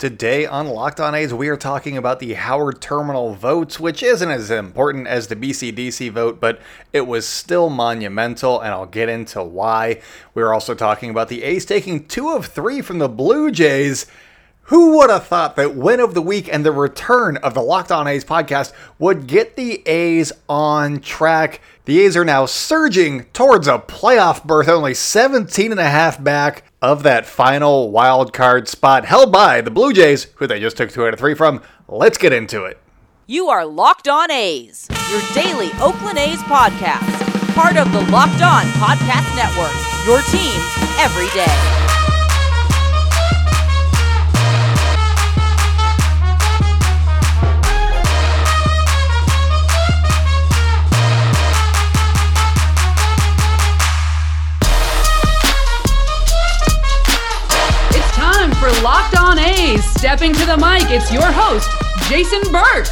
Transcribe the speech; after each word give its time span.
Today 0.00 0.46
on 0.46 0.66
Locked 0.66 0.98
On 0.98 1.14
A's, 1.14 1.34
we 1.34 1.50
are 1.50 1.58
talking 1.58 1.98
about 1.98 2.20
the 2.20 2.32
Howard 2.32 2.80
Terminal 2.80 3.34
votes, 3.34 3.78
which 3.78 4.02
isn't 4.02 4.30
as 4.30 4.50
important 4.50 5.06
as 5.06 5.26
the 5.26 5.36
BCDC 5.36 6.10
vote, 6.10 6.40
but 6.40 6.58
it 6.90 7.02
was 7.06 7.28
still 7.28 7.68
monumental, 7.68 8.58
and 8.60 8.70
I'll 8.70 8.86
get 8.86 9.10
into 9.10 9.42
why. 9.44 10.00
We're 10.32 10.54
also 10.54 10.74
talking 10.74 11.10
about 11.10 11.28
the 11.28 11.42
A's 11.42 11.66
taking 11.66 12.06
two 12.06 12.30
of 12.30 12.46
three 12.46 12.80
from 12.80 12.98
the 12.98 13.10
Blue 13.10 13.50
Jays. 13.50 14.06
Who 14.70 14.96
would 14.98 15.10
have 15.10 15.26
thought 15.26 15.56
that 15.56 15.74
win 15.74 15.98
of 15.98 16.14
the 16.14 16.22
week 16.22 16.48
and 16.48 16.64
the 16.64 16.70
return 16.70 17.38
of 17.38 17.54
the 17.54 17.60
Locked 17.60 17.90
On 17.90 18.06
A's 18.06 18.24
podcast 18.24 18.72
would 19.00 19.26
get 19.26 19.56
the 19.56 19.82
A's 19.84 20.30
on 20.48 21.00
track? 21.00 21.60
The 21.86 21.98
A's 22.02 22.16
are 22.16 22.24
now 22.24 22.46
surging 22.46 23.24
towards 23.32 23.66
a 23.66 23.80
playoff 23.80 24.44
berth, 24.44 24.68
only 24.68 24.94
17 24.94 25.72
and 25.72 25.80
a 25.80 25.88
half 25.88 26.22
back 26.22 26.62
of 26.80 27.02
that 27.02 27.26
final 27.26 27.90
wild 27.90 28.32
card 28.32 28.68
spot 28.68 29.06
held 29.06 29.32
by 29.32 29.60
the 29.60 29.72
Blue 29.72 29.92
Jays, 29.92 30.28
who 30.36 30.46
they 30.46 30.60
just 30.60 30.76
took 30.76 30.92
two 30.92 31.04
out 31.04 31.14
of 31.14 31.18
three 31.18 31.34
from. 31.34 31.60
Let's 31.88 32.16
get 32.16 32.32
into 32.32 32.62
it. 32.62 32.78
You 33.26 33.48
are 33.48 33.66
Locked 33.66 34.06
On 34.06 34.30
A's, 34.30 34.86
your 35.10 35.20
daily 35.34 35.72
Oakland 35.80 36.16
A's 36.16 36.38
podcast, 36.42 37.54
part 37.56 37.76
of 37.76 37.90
the 37.90 38.02
Locked 38.12 38.40
On 38.40 38.64
Podcast 38.78 39.34
Network, 39.34 39.74
your 40.06 40.22
team 40.30 40.60
every 41.00 41.26
day. 41.30 41.79
Stepping 60.20 60.36
to 60.36 60.44
the 60.44 60.56
mic, 60.58 60.82
it's 60.90 61.10
your 61.10 61.24
host, 61.24 61.70
Jason 62.10 62.42
Burke. 62.52 62.86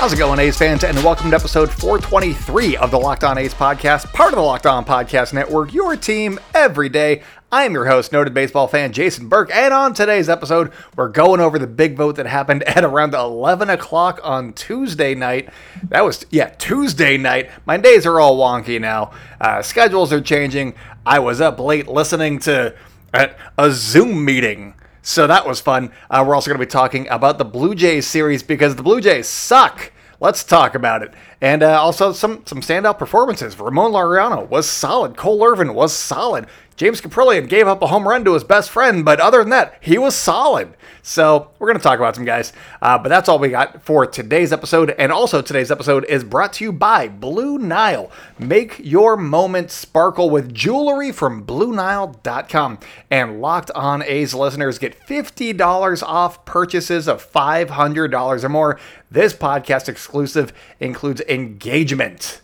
How's 0.00 0.12
it 0.12 0.16
going, 0.16 0.40
A's 0.40 0.58
fans? 0.58 0.82
And 0.82 0.96
welcome 1.04 1.30
to 1.30 1.36
episode 1.36 1.70
423 1.70 2.76
of 2.76 2.90
the 2.90 2.98
Locked 2.98 3.22
On 3.22 3.38
A's 3.38 3.54
podcast, 3.54 4.12
part 4.12 4.32
of 4.32 4.36
the 4.36 4.42
Locked 4.42 4.66
On 4.66 4.84
Podcast 4.84 5.32
Network, 5.32 5.72
your 5.72 5.96
team 5.96 6.40
every 6.56 6.88
day. 6.88 7.22
I 7.52 7.66
am 7.66 7.72
your 7.72 7.86
host, 7.86 8.10
noted 8.10 8.34
baseball 8.34 8.66
fan 8.66 8.92
Jason 8.92 9.28
Burke, 9.28 9.54
and 9.54 9.72
on 9.72 9.94
today's 9.94 10.28
episode, 10.28 10.72
we're 10.96 11.06
going 11.06 11.38
over 11.38 11.56
the 11.56 11.68
big 11.68 11.96
vote 11.96 12.16
that 12.16 12.26
happened 12.26 12.62
at 12.64 12.82
around 12.82 13.14
11 13.14 13.70
o'clock 13.70 14.18
on 14.24 14.54
Tuesday 14.54 15.14
night. 15.14 15.50
That 15.84 16.04
was, 16.04 16.26
yeah, 16.30 16.48
Tuesday 16.48 17.16
night. 17.16 17.48
My 17.64 17.76
days 17.76 18.06
are 18.06 18.18
all 18.18 18.36
wonky 18.36 18.80
now. 18.80 19.12
Uh, 19.40 19.62
schedules 19.62 20.12
are 20.12 20.20
changing. 20.20 20.74
I 21.06 21.20
was 21.20 21.40
up 21.40 21.60
late 21.60 21.86
listening 21.86 22.40
to 22.40 22.74
a, 23.14 23.30
a 23.56 23.70
Zoom 23.70 24.24
meeting. 24.24 24.74
So 25.06 25.28
that 25.28 25.46
was 25.46 25.60
fun. 25.60 25.92
Uh, 26.10 26.24
we're 26.26 26.34
also 26.34 26.50
going 26.50 26.58
to 26.58 26.66
be 26.66 26.68
talking 26.68 27.06
about 27.06 27.38
the 27.38 27.44
Blue 27.44 27.76
Jays 27.76 28.08
series 28.08 28.42
because 28.42 28.74
the 28.74 28.82
Blue 28.82 29.00
Jays 29.00 29.28
suck. 29.28 29.92
Let's 30.18 30.42
talk 30.42 30.74
about 30.74 31.02
it. 31.02 31.14
And 31.40 31.62
uh, 31.62 31.80
also 31.80 32.12
some 32.12 32.42
some 32.46 32.60
standout 32.60 32.98
performances. 32.98 33.58
Ramon 33.58 33.92
Laureano 33.92 34.48
was 34.48 34.68
solid. 34.68 35.16
Cole 35.16 35.44
Irvin 35.44 35.74
was 35.74 35.92
solid. 35.92 36.46
James 36.76 37.00
Kaprielian 37.00 37.48
gave 37.48 37.66
up 37.66 37.80
a 37.80 37.86
home 37.86 38.06
run 38.06 38.22
to 38.26 38.34
his 38.34 38.44
best 38.44 38.70
friend, 38.70 39.02
but 39.02 39.18
other 39.18 39.38
than 39.38 39.48
that, 39.48 39.78
he 39.80 39.96
was 39.96 40.14
solid. 40.14 40.74
So 41.02 41.52
we're 41.58 41.68
going 41.68 41.78
to 41.78 41.82
talk 41.82 41.98
about 41.98 42.16
some 42.16 42.24
guys. 42.26 42.52
Uh, 42.82 42.98
but 42.98 43.08
that's 43.08 43.28
all 43.28 43.38
we 43.38 43.48
got 43.48 43.82
for 43.82 44.06
today's 44.06 44.52
episode. 44.52 44.90
And 44.98 45.10
also 45.10 45.40
today's 45.40 45.70
episode 45.70 46.04
is 46.06 46.22
brought 46.22 46.52
to 46.54 46.64
you 46.64 46.72
by 46.72 47.08
Blue 47.08 47.58
Nile. 47.58 48.10
Make 48.38 48.78
your 48.80 49.16
moment 49.16 49.70
sparkle 49.70 50.28
with 50.28 50.52
jewelry 50.52 51.12
from 51.12 51.46
BlueNile.com. 51.46 52.80
And 53.10 53.40
Locked 53.40 53.70
On 53.70 54.02
A's 54.02 54.34
listeners 54.34 54.78
get 54.78 55.00
$50 55.06 56.02
off 56.02 56.44
purchases 56.44 57.08
of 57.08 57.24
$500 57.24 58.44
or 58.44 58.48
more. 58.50 58.78
This 59.08 59.32
podcast 59.32 59.88
exclusive 59.88 60.52
includes 60.80 61.22
engagement. 61.28 62.40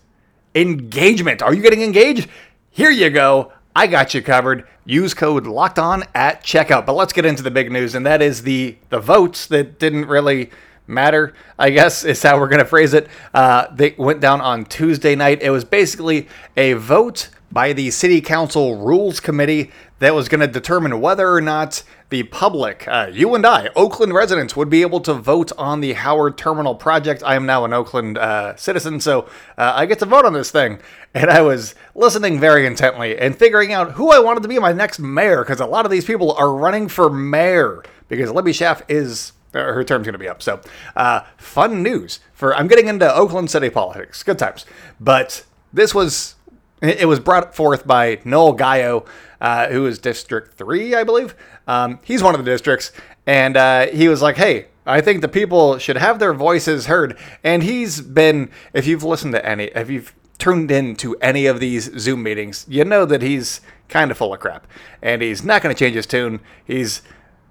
Engagement. 0.54 1.42
Are 1.42 1.54
you 1.54 1.62
getting 1.62 1.82
engaged? 1.82 2.28
Here 2.70 2.90
you 2.90 3.10
go. 3.10 3.52
I 3.74 3.86
got 3.86 4.14
you 4.14 4.22
covered. 4.22 4.66
Use 4.84 5.14
code 5.14 5.46
locked 5.46 5.78
on 5.78 6.04
at 6.14 6.42
checkout. 6.44 6.84
But 6.84 6.94
let's 6.94 7.12
get 7.12 7.24
into 7.24 7.42
the 7.42 7.50
big 7.50 7.72
news, 7.72 7.94
and 7.94 8.04
that 8.06 8.20
is 8.20 8.42
the 8.42 8.76
the 8.90 9.00
votes 9.00 9.46
that 9.46 9.78
didn't 9.78 10.06
really 10.06 10.50
matter. 10.86 11.34
I 11.58 11.70
guess 11.70 12.04
is 12.04 12.22
how 12.22 12.38
we're 12.38 12.48
gonna 12.48 12.64
phrase 12.64 12.92
it. 12.92 13.08
Uh, 13.32 13.66
they 13.72 13.94
went 13.96 14.20
down 14.20 14.40
on 14.40 14.64
Tuesday 14.64 15.14
night. 15.14 15.40
It 15.42 15.50
was 15.50 15.64
basically 15.64 16.28
a 16.56 16.74
vote 16.74 17.30
by 17.52 17.72
the 17.72 17.90
City 17.90 18.20
Council 18.20 18.76
Rules 18.76 19.20
Committee 19.20 19.70
that 19.98 20.14
was 20.14 20.28
going 20.28 20.40
to 20.40 20.46
determine 20.46 21.00
whether 21.00 21.30
or 21.30 21.40
not 21.40 21.82
the 22.08 22.22
public, 22.24 22.86
uh, 22.88 23.08
you 23.12 23.34
and 23.34 23.46
I, 23.46 23.68
Oakland 23.76 24.14
residents, 24.14 24.56
would 24.56 24.70
be 24.70 24.82
able 24.82 25.00
to 25.00 25.14
vote 25.14 25.52
on 25.56 25.80
the 25.80 25.92
Howard 25.92 26.36
Terminal 26.36 26.74
project. 26.74 27.22
I 27.24 27.36
am 27.36 27.46
now 27.46 27.64
an 27.64 27.72
Oakland 27.72 28.18
uh, 28.18 28.56
citizen, 28.56 29.00
so 29.00 29.28
uh, 29.56 29.72
I 29.74 29.86
get 29.86 29.98
to 30.00 30.06
vote 30.06 30.24
on 30.24 30.32
this 30.32 30.50
thing. 30.50 30.78
And 31.14 31.30
I 31.30 31.42
was 31.42 31.74
listening 31.94 32.40
very 32.40 32.66
intently 32.66 33.18
and 33.18 33.36
figuring 33.36 33.72
out 33.72 33.92
who 33.92 34.10
I 34.10 34.18
wanted 34.18 34.42
to 34.42 34.48
be 34.48 34.58
my 34.58 34.72
next 34.72 34.98
mayor, 34.98 35.42
because 35.42 35.60
a 35.60 35.66
lot 35.66 35.84
of 35.84 35.90
these 35.90 36.04
people 36.04 36.32
are 36.32 36.54
running 36.54 36.88
for 36.88 37.10
mayor, 37.10 37.82
because 38.08 38.30
Libby 38.30 38.52
Schaaf 38.52 38.82
is 38.88 39.32
her 39.52 39.84
term's 39.84 40.06
going 40.06 40.14
to 40.14 40.18
be 40.18 40.28
up. 40.28 40.42
So, 40.42 40.60
uh, 40.96 41.20
fun 41.36 41.82
news 41.82 42.20
for 42.32 42.54
I'm 42.54 42.68
getting 42.68 42.88
into 42.88 43.14
Oakland 43.14 43.50
city 43.50 43.68
politics. 43.68 44.22
Good 44.22 44.38
times. 44.38 44.64
But 44.98 45.44
this 45.72 45.94
was 45.94 46.36
it 46.82 47.06
was 47.06 47.20
brought 47.20 47.54
forth 47.54 47.86
by 47.86 48.20
Noel 48.24 48.52
Gallo, 48.52 49.04
uh, 49.40 49.68
who 49.68 49.86
is 49.86 49.98
District 49.98 50.54
3, 50.54 50.94
I 50.94 51.04
believe. 51.04 51.34
Um, 51.66 52.00
he's 52.02 52.22
one 52.22 52.34
of 52.34 52.44
the 52.44 52.50
districts. 52.50 52.90
And 53.26 53.56
uh, 53.56 53.86
he 53.86 54.08
was 54.08 54.20
like, 54.20 54.36
hey, 54.36 54.66
I 54.84 55.00
think 55.00 55.20
the 55.20 55.28
people 55.28 55.78
should 55.78 55.96
have 55.96 56.18
their 56.18 56.34
voices 56.34 56.86
heard. 56.86 57.16
And 57.44 57.62
he's 57.62 58.00
been, 58.00 58.50
if 58.72 58.86
you've 58.86 59.04
listened 59.04 59.32
to 59.34 59.46
any, 59.46 59.64
if 59.66 59.88
you've 59.88 60.12
tuned 60.38 60.72
into 60.72 61.14
any 61.20 61.46
of 61.46 61.60
these 61.60 61.84
Zoom 62.00 62.24
meetings, 62.24 62.66
you 62.68 62.84
know 62.84 63.04
that 63.04 63.22
he's 63.22 63.60
kind 63.88 64.10
of 64.10 64.18
full 64.18 64.34
of 64.34 64.40
crap. 64.40 64.66
And 65.00 65.22
he's 65.22 65.44
not 65.44 65.62
going 65.62 65.72
to 65.72 65.78
change 65.78 65.94
his 65.94 66.06
tune. 66.06 66.40
He's 66.64 67.02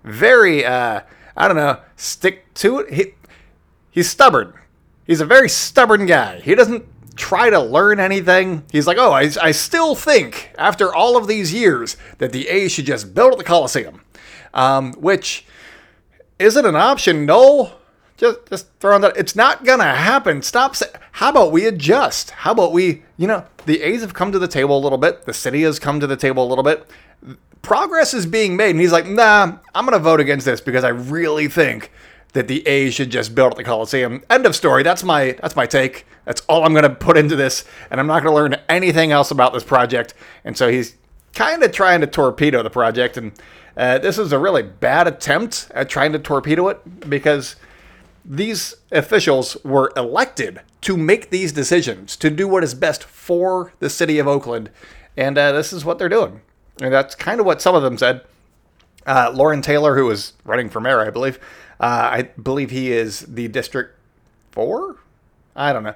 very, 0.03 0.65
uh, 0.65 1.01
I 1.37 1.47
don't 1.47 1.57
know, 1.57 1.79
stick 1.95 2.53
to 2.55 2.79
it. 2.79 2.93
He, 2.93 3.13
he's 3.91 4.09
stubborn. 4.09 4.53
He's 5.05 5.21
a 5.21 5.25
very 5.25 5.47
stubborn 5.47 6.05
guy. 6.05 6.41
He 6.41 6.53
doesn't 6.53 6.85
try 7.15 7.49
to 7.49 7.59
learn 7.59 7.99
anything. 7.99 8.63
He's 8.71 8.87
like, 8.87 8.97
oh, 8.97 9.11
I, 9.11 9.29
I 9.41 9.51
still 9.51 9.95
think 9.95 10.51
after 10.57 10.93
all 10.93 11.17
of 11.17 11.27
these 11.27 11.53
years 11.53 11.97
that 12.17 12.31
the 12.31 12.47
A's 12.47 12.71
should 12.71 12.85
just 12.85 13.13
build 13.13 13.37
the 13.39 13.43
Coliseum, 13.43 14.01
um, 14.53 14.93
which 14.93 15.45
isn't 16.39 16.65
an 16.65 16.75
option. 16.75 17.25
No, 17.25 17.73
just 18.17 18.39
just 18.49 18.67
throwing 18.79 19.01
that. 19.01 19.17
It's 19.17 19.35
not 19.35 19.63
gonna 19.63 19.95
happen. 19.95 20.41
Stop. 20.41 20.75
Say, 20.75 20.87
how 21.13 21.29
about 21.29 21.51
we 21.51 21.65
adjust? 21.65 22.31
How 22.31 22.51
about 22.51 22.71
we? 22.71 23.03
You 23.17 23.27
know, 23.27 23.45
the 23.65 23.81
A's 23.81 24.01
have 24.01 24.13
come 24.13 24.31
to 24.31 24.39
the 24.39 24.47
table 24.47 24.77
a 24.77 24.81
little 24.81 24.97
bit. 24.97 25.25
The 25.25 25.33
city 25.33 25.63
has 25.63 25.79
come 25.79 25.99
to 25.99 26.07
the 26.07 26.17
table 26.17 26.45
a 26.45 26.49
little 26.49 26.63
bit. 26.63 26.87
Progress 27.61 28.13
is 28.13 28.25
being 28.25 28.55
made, 28.55 28.71
and 28.71 28.79
he's 28.79 28.91
like, 28.91 29.05
nah, 29.05 29.57
I'm 29.75 29.85
gonna 29.85 29.99
vote 29.99 30.19
against 30.19 30.45
this 30.45 30.61
because 30.61 30.83
I 30.83 30.89
really 30.89 31.47
think 31.47 31.91
that 32.33 32.47
the 32.47 32.65
A's 32.67 32.93
should 32.93 33.09
just 33.09 33.35
build 33.35 33.51
at 33.51 33.57
the 33.57 33.63
Coliseum. 33.63 34.23
End 34.29 34.45
of 34.45 34.55
story. 34.55 34.83
That's 34.83 35.03
my 35.03 35.37
that's 35.41 35.55
my 35.55 35.65
take. 35.65 36.05
That's 36.25 36.41
all 36.41 36.63
I'm 36.63 36.73
going 36.73 36.83
to 36.83 36.89
put 36.89 37.17
into 37.17 37.35
this, 37.35 37.65
and 37.89 37.99
I'm 37.99 38.07
not 38.07 38.23
going 38.23 38.33
to 38.33 38.41
learn 38.41 38.61
anything 38.69 39.11
else 39.11 39.31
about 39.31 39.53
this 39.53 39.63
project. 39.63 40.13
And 40.43 40.55
so 40.55 40.69
he's 40.69 40.95
kind 41.33 41.63
of 41.63 41.71
trying 41.71 42.01
to 42.01 42.07
torpedo 42.07 42.61
the 42.61 42.69
project, 42.69 43.17
and 43.17 43.31
uh, 43.75 43.97
this 43.97 44.17
is 44.17 44.31
a 44.31 44.39
really 44.39 44.63
bad 44.63 45.07
attempt 45.07 45.69
at 45.73 45.89
trying 45.89 46.11
to 46.13 46.19
torpedo 46.19 46.67
it 46.67 47.09
because 47.09 47.55
these 48.23 48.75
officials 48.91 49.57
were 49.63 49.91
elected 49.95 50.61
to 50.81 50.97
make 50.97 51.29
these 51.29 51.51
decisions, 51.51 52.15
to 52.17 52.29
do 52.29 52.47
what 52.47 52.63
is 52.63 52.73
best 52.73 53.03
for 53.03 53.73
the 53.79 53.89
city 53.89 54.19
of 54.19 54.27
Oakland, 54.27 54.69
and 55.17 55.37
uh, 55.37 55.51
this 55.51 55.73
is 55.73 55.85
what 55.85 55.97
they're 55.97 56.09
doing. 56.09 56.41
And 56.81 56.93
that's 56.93 57.15
kind 57.15 57.39
of 57.39 57.45
what 57.45 57.61
some 57.61 57.75
of 57.75 57.83
them 57.83 57.97
said. 57.97 58.21
Uh, 59.05 59.31
Loren 59.33 59.61
Taylor, 59.61 59.95
who 59.95 60.05
was 60.05 60.33
running 60.45 60.69
for 60.69 60.79
mayor, 60.79 61.01
I 61.01 61.09
believe, 61.09 61.39
I 61.81 62.23
believe 62.41 62.69
he 62.69 62.91
is 62.91 63.21
the 63.21 63.47
District 63.47 63.97
4? 64.51 64.97
I 65.55 65.73
don't 65.73 65.83
know. 65.83 65.95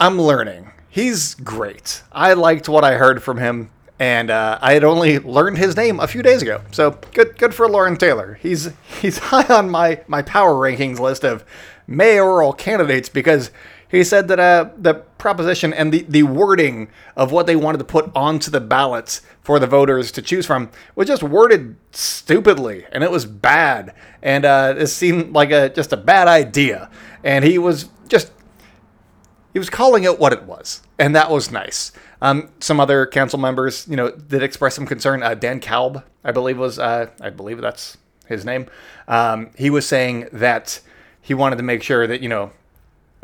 I'm 0.00 0.20
learning. 0.20 0.70
He's 0.88 1.34
great. 1.34 2.02
I 2.12 2.32
liked 2.34 2.68
what 2.68 2.84
I 2.84 2.94
heard 2.94 3.22
from 3.22 3.38
him, 3.38 3.70
and 3.98 4.30
uh, 4.30 4.58
I 4.62 4.72
had 4.72 4.84
only 4.84 5.18
learned 5.18 5.58
his 5.58 5.76
name 5.76 6.00
a 6.00 6.06
few 6.06 6.22
days 6.22 6.40
ago. 6.40 6.62
So 6.70 6.98
good, 7.12 7.36
good 7.38 7.54
for 7.54 7.68
Loren 7.68 7.96
Taylor. 7.96 8.38
He's 8.40 8.70
he's 9.00 9.18
high 9.30 9.52
on 9.54 9.70
my 9.70 10.00
my 10.06 10.22
power 10.22 10.54
rankings 10.54 10.98
list 10.98 11.24
of 11.24 11.44
mayoral 11.86 12.52
candidates 12.52 13.08
because 13.08 13.50
he 13.94 14.04
said 14.04 14.28
that 14.28 14.38
uh, 14.38 14.70
the 14.76 14.94
proposition 14.94 15.72
and 15.72 15.92
the, 15.92 16.04
the 16.08 16.22
wording 16.22 16.88
of 17.16 17.32
what 17.32 17.46
they 17.46 17.56
wanted 17.56 17.78
to 17.78 17.84
put 17.84 18.10
onto 18.14 18.50
the 18.50 18.60
ballots 18.60 19.22
for 19.42 19.58
the 19.58 19.66
voters 19.66 20.10
to 20.12 20.22
choose 20.22 20.46
from 20.46 20.70
was 20.94 21.06
just 21.06 21.22
worded 21.22 21.76
stupidly 21.92 22.86
and 22.92 23.04
it 23.04 23.10
was 23.10 23.26
bad. 23.26 23.94
And 24.22 24.44
uh, 24.44 24.74
it 24.76 24.88
seemed 24.88 25.32
like 25.32 25.50
a 25.50 25.68
just 25.68 25.92
a 25.92 25.96
bad 25.96 26.28
idea. 26.28 26.90
And 27.22 27.44
he 27.44 27.58
was 27.58 27.88
just 28.08 28.32
he 29.52 29.58
was 29.58 29.70
calling 29.70 30.04
it 30.04 30.18
what 30.18 30.32
it 30.32 30.44
was 30.44 30.82
and 30.98 31.14
that 31.14 31.30
was 31.30 31.50
nice. 31.50 31.92
Um, 32.20 32.50
some 32.60 32.80
other 32.80 33.06
council 33.06 33.38
members 33.38 33.86
you 33.88 33.96
know 33.96 34.10
did 34.10 34.42
express 34.42 34.74
some 34.74 34.86
concern. 34.86 35.22
Uh, 35.22 35.34
dan 35.34 35.60
kalb 35.60 36.02
i 36.24 36.32
believe 36.32 36.58
was 36.58 36.78
uh, 36.78 37.06
i 37.20 37.30
believe 37.30 37.60
that's 37.60 37.98
his 38.26 38.44
name. 38.44 38.66
Um, 39.06 39.50
he 39.56 39.70
was 39.70 39.86
saying 39.86 40.28
that 40.32 40.80
he 41.20 41.34
wanted 41.34 41.56
to 41.56 41.62
make 41.62 41.82
sure 41.82 42.06
that 42.06 42.20
you 42.20 42.28
know 42.28 42.50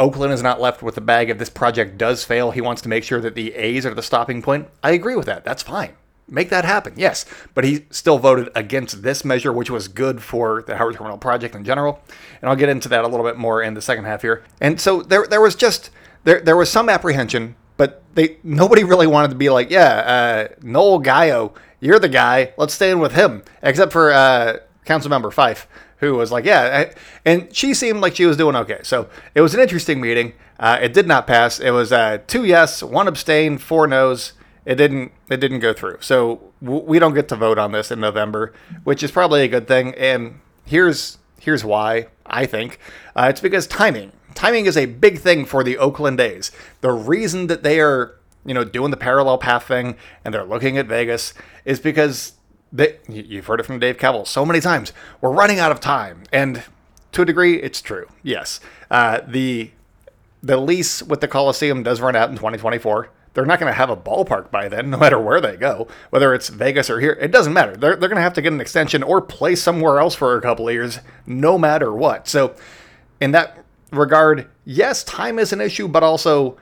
Oakland 0.01 0.33
is 0.33 0.43
not 0.43 0.63
left 0.63 0.83
with 0.83 0.95
the 0.95 1.03
bag 1.03 1.29
if 1.29 1.39
this 1.39 1.51
project 1.51 1.99
does 1.99 2.25
fail. 2.25 2.51
He 2.51 2.63
wants 2.63 2.81
to 2.83 2.89
make 2.89 3.05
sure 3.05 3.21
that 3.21 3.35
the 3.35 3.55
A's 3.55 3.85
are 3.85 3.95
the 3.95 4.03
stopping 4.03 4.41
point. 4.41 4.69
I 4.83 4.93
agree 4.93 5.15
with 5.15 5.27
that. 5.27 5.45
That's 5.45 5.63
fine. 5.63 5.93
Make 6.27 6.49
that 6.49 6.65
happen, 6.65 6.95
yes. 6.97 7.27
But 7.55 7.65
he 7.65 7.85
still 7.91 8.19
voted 8.19 8.49
against 8.55 9.03
this 9.03 9.25
measure, 9.27 9.53
which 9.53 9.69
was 9.69 9.89
good 9.89 10.23
for 10.23 10.63
the 10.67 10.77
Howard 10.77 10.95
Terminal 10.95 11.19
project 11.19 11.55
in 11.55 11.65
general. 11.65 12.01
And 12.41 12.49
I'll 12.49 12.57
get 12.57 12.71
into 12.71 12.89
that 12.89 13.05
a 13.05 13.09
little 13.09 13.27
bit 13.27 13.37
more 13.37 13.63
in 13.63 13.75
the 13.75 13.83
second 13.83 14.07
half 14.07 14.23
here. 14.23 14.43
And 14.59 14.81
so 14.81 15.03
there, 15.03 15.27
there 15.27 15.41
was 15.41 15.55
just 15.55 15.91
there, 16.25 16.41
there 16.41 16.57
was 16.57 16.71
some 16.71 16.89
apprehension, 16.89 17.57
but 17.77 18.03
they 18.15 18.39
nobody 18.43 18.85
really 18.85 19.07
wanted 19.07 19.29
to 19.31 19.37
be 19.37 19.51
like, 19.51 19.71
yeah, 19.71 20.49
uh, 20.51 20.55
Noel 20.63 21.01
Gallo, 21.01 21.53
you're 21.79 21.99
the 21.99 22.09
guy. 22.09 22.55
Let's 22.57 22.73
stay 22.73 22.91
in 22.91 23.01
with 23.01 23.13
him, 23.13 23.43
except 23.63 23.93
for 23.93 24.13
uh, 24.13 24.61
Councilmember 24.87 25.33
Fife 25.33 25.69
who 26.01 26.15
was 26.15 26.33
like, 26.33 26.45
yeah, 26.45 26.93
and 27.25 27.55
she 27.55 27.75
seemed 27.75 28.01
like 28.01 28.17
she 28.17 28.27
was 28.27 28.37
doing 28.37 28.57
okay. 28.57 28.81
So 28.83 29.09
it 29.35 29.43
was 29.43 29.55
an 29.55 29.61
interesting 29.61 30.01
meeting. 30.01 30.33
Uh, 30.59 30.79
it 30.81 30.93
did 30.93 31.07
not 31.07 31.27
pass. 31.27 31.61
It 31.61 31.71
was 31.71 31.93
uh, 31.93 32.19
two 32.27 32.45
yes, 32.45 32.83
one 32.83 33.07
abstain, 33.07 33.59
four 33.59 33.87
no's. 33.87 34.33
It 34.65 34.75
didn't. 34.75 35.13
It 35.31 35.39
didn't 35.39 35.61
go 35.61 35.73
through. 35.73 35.99
So 36.01 36.53
w- 36.63 36.85
we 36.85 36.99
don't 36.99 37.15
get 37.15 37.29
to 37.29 37.37
vote 37.37 37.59
on 37.59 37.73
this 37.73 37.91
in 37.91 38.01
November, 38.01 38.53
which 38.85 39.03
is 39.03 39.11
probably 39.11 39.43
a 39.43 39.49
good 39.49 39.69
thing. 39.69 39.95
And 39.95 40.41
here's 40.65 41.19
here's 41.39 41.65
why 41.65 42.09
I 42.27 42.47
think 42.47 42.79
uh, 43.17 43.27
it's 43.31 43.41
because 43.41 43.67
timing. 43.67 44.13
Timing 44.35 44.67
is 44.67 44.77
a 44.77 44.87
big 44.87 45.19
thing 45.19 45.45
for 45.45 45.65
the 45.65 45.77
Oakland 45.77 46.21
A's. 46.21 46.51
The 46.83 46.93
reason 46.93 47.47
that 47.49 47.63
they 47.63 47.81
are 47.81 48.17
you 48.45 48.55
know 48.55 48.65
doing 48.65 48.91
the 48.91 48.97
parallel 48.97 49.39
path 49.39 49.67
thing 49.67 49.97
and 50.25 50.33
they're 50.33 50.45
looking 50.45 50.79
at 50.79 50.87
Vegas 50.87 51.35
is 51.65 51.79
because 51.81 52.33
they, 52.73 52.99
you've 53.09 53.47
heard 53.47 53.61
it 53.61 53.65
from 53.65 53.79
Dave 53.79 53.97
Kaval 53.97 54.27
so 54.27 54.47
many 54.47 54.61
times. 54.61 54.93
We're 55.21 55.33
running 55.33 55.59
out 55.59 55.73
of 55.73 55.81
time, 55.81 56.25
and 56.33 56.63
to 57.13 57.23
a 57.23 57.25
degree, 57.25 57.61
it's 57.61 57.83
true. 57.83 58.07
Yes, 58.23 58.61
uh, 58.91 59.21
the 59.27 59.73
the 60.43 60.57
lease 60.57 61.03
with 61.03 61.21
the 61.21 61.29
Coliseum 61.29 61.83
does 61.83 62.01
run 62.01 62.17
out 62.17 62.31
in 62.31 62.37
2024. 62.37 63.11
They're 63.35 63.47
not 63.47 63.61
going 63.61 63.71
to 63.71 63.77
have 63.77 63.91
a 63.91 63.97
ballpark 63.97 64.51
by 64.51 64.69
then, 64.69 64.91
no 64.91 64.97
matter 64.97 65.19
where 65.19 65.41
they 65.41 65.57
go, 65.57 65.87
whether 66.11 66.35
it's 66.35 66.49
Vegas 66.49 66.91
or 66.91 66.99
here. 66.99 67.17
It 67.21 67.31
doesn't 67.31 67.53
matter. 67.53 67.77
They're, 67.77 67.95
they're 67.95 68.09
going 68.09 68.17
to 68.17 68.23
have 68.23 68.33
to 68.35 68.43
get 68.43 68.53
an 68.53 68.61
extension 68.61 69.03
or 69.03 69.21
play 69.21 69.55
somewhere 69.55 69.99
else 70.01 70.15
for 70.15 70.37
a 70.37 70.41
couple 70.41 70.67
of 70.67 70.75
years, 70.75 70.99
no 71.27 71.57
matter 71.59 71.93
what. 71.93 72.27
So, 72.27 72.57
in 73.21 73.33
that 73.33 73.65
regard, 73.93 74.49
yes, 74.65 75.05
time 75.05 75.39
is 75.39 75.53
an 75.53 75.61
issue, 75.61 75.87
but 75.87 76.03
also 76.03 76.57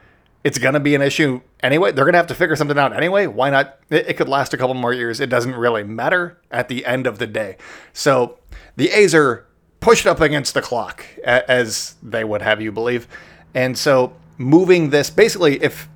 it's 0.44 0.58
going 0.58 0.74
to 0.74 0.80
be 0.80 0.94
an 0.94 1.02
issue 1.02 1.40
anyway. 1.60 1.92
They're 1.92 2.04
going 2.04 2.12
to 2.12 2.18
have 2.18 2.28
to 2.28 2.34
figure 2.34 2.56
something 2.56 2.78
out 2.78 2.94
anyway. 2.94 3.26
Why 3.26 3.50
not? 3.50 3.78
It, 3.90 4.08
it, 4.08 4.16
could 4.16 4.28
last 4.28 4.54
a 4.54 4.56
couple 4.56 4.74
more 4.74 4.92
years. 4.92 5.20
It 5.20 5.28
doesn't 5.28 5.54
really 5.54 5.82
matter 5.82 6.38
at 6.50 6.68
the 6.68 6.86
end 6.86 7.06
of 7.06 7.18
the 7.18 7.26
day. 7.26 7.56
So 7.92 8.38
the 8.76 8.90
A's 8.90 9.14
are 9.14 9.46
pushed 9.80 10.06
up 10.06 10.20
against 10.20 10.54
the 10.54 10.62
clock, 10.62 11.04
as 11.24 11.96
they 12.02 12.24
would 12.24 12.42
have 12.42 12.60
you 12.60 12.72
believe. 12.72 13.08
And 13.54 13.76
so 13.76 14.14
moving 14.36 14.90
this, 14.90 15.10
basically, 15.10 15.62
if 15.62 15.88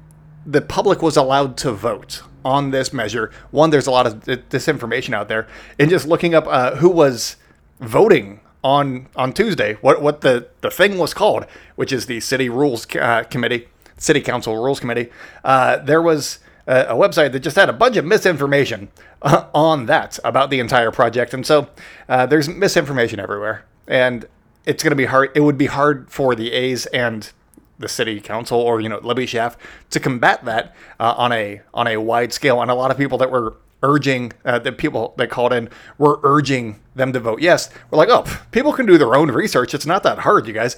the 0.44 0.60
public 0.60 1.02
was 1.02 1.16
allowed 1.16 1.56
to 1.58 1.72
vote 1.72 2.22
on 2.44 2.70
this 2.70 2.92
measure, 2.92 3.30
one, 3.50 3.70
there's 3.70 3.86
a 3.86 3.90
lot 3.90 4.06
of 4.06 4.24
disinformation 4.24 5.14
out 5.14 5.28
there, 5.28 5.46
and 5.78 5.88
just 5.88 6.06
looking 6.06 6.34
up 6.34 6.46
uh, 6.46 6.76
who 6.76 6.88
was 6.88 7.36
voting 7.80 8.40
on 8.64 9.08
on 9.16 9.32
Tuesday, 9.32 9.74
what 9.74 10.02
what 10.02 10.20
the 10.20 10.48
the 10.60 10.70
thing 10.70 10.98
was 10.98 11.14
called, 11.14 11.46
which 11.76 11.92
is 11.92 12.06
the 12.06 12.20
City 12.20 12.48
Rules 12.48 12.86
uh, 12.96 13.24
Committee 13.24 13.68
City 14.02 14.20
Council 14.20 14.56
Rules 14.56 14.80
Committee, 14.80 15.10
uh, 15.44 15.76
there 15.76 16.02
was 16.02 16.40
a, 16.66 16.86
a, 16.86 16.94
website 16.94 17.30
that 17.32 17.40
just 17.40 17.54
had 17.54 17.68
a 17.68 17.72
bunch 17.72 17.96
of 17.96 18.04
misinformation 18.04 18.88
uh, 19.22 19.46
on 19.54 19.86
that 19.86 20.18
about 20.24 20.50
the 20.50 20.58
entire 20.58 20.90
project. 20.90 21.32
And 21.32 21.46
so 21.46 21.68
uh, 22.08 22.26
there's 22.26 22.48
misinformation 22.48 23.20
everywhere. 23.20 23.64
And 23.86 24.26
it's 24.66 24.82
going 24.82 24.90
to 24.90 24.96
be 24.96 25.04
hard. 25.04 25.30
It 25.36 25.40
would 25.40 25.56
be 25.56 25.66
hard 25.66 26.10
for 26.10 26.34
the 26.34 26.52
A's 26.52 26.86
and 26.86 27.30
the 27.78 27.88
city 27.88 28.20
council 28.20 28.60
or 28.60 28.80
you 28.80 28.88
know 28.88 28.98
Libby 28.98 29.26
Schaaf 29.26 29.56
to 29.90 29.98
combat 29.98 30.44
that 30.44 30.74
uh, 31.00 31.14
on 31.16 31.32
a 31.32 31.62
on 31.72 31.86
a 31.86 31.98
wide 31.98 32.32
scale. 32.32 32.60
And 32.60 32.70
a 32.70 32.74
lot 32.74 32.90
of 32.90 32.96
people 32.96 33.18
that 33.18 33.30
were 33.30 33.56
urging 33.84 34.32
uh, 34.44 34.58
the 34.58 34.72
people 34.72 35.14
that 35.16 35.30
called 35.30 35.52
in 35.52 35.68
were 35.98 36.18
urging 36.24 36.80
them 36.94 37.12
to 37.12 37.20
vote 37.20 37.40
yes. 37.40 37.70
We're 37.90 37.98
like, 37.98 38.08
oh, 38.08 38.24
people 38.50 38.72
can 38.72 38.86
do 38.86 38.98
their 38.98 39.14
own 39.14 39.30
research. 39.30 39.74
It's 39.74 39.86
not 39.86 40.02
that 40.02 40.20
hard, 40.20 40.48
you 40.48 40.52
guys 40.52 40.76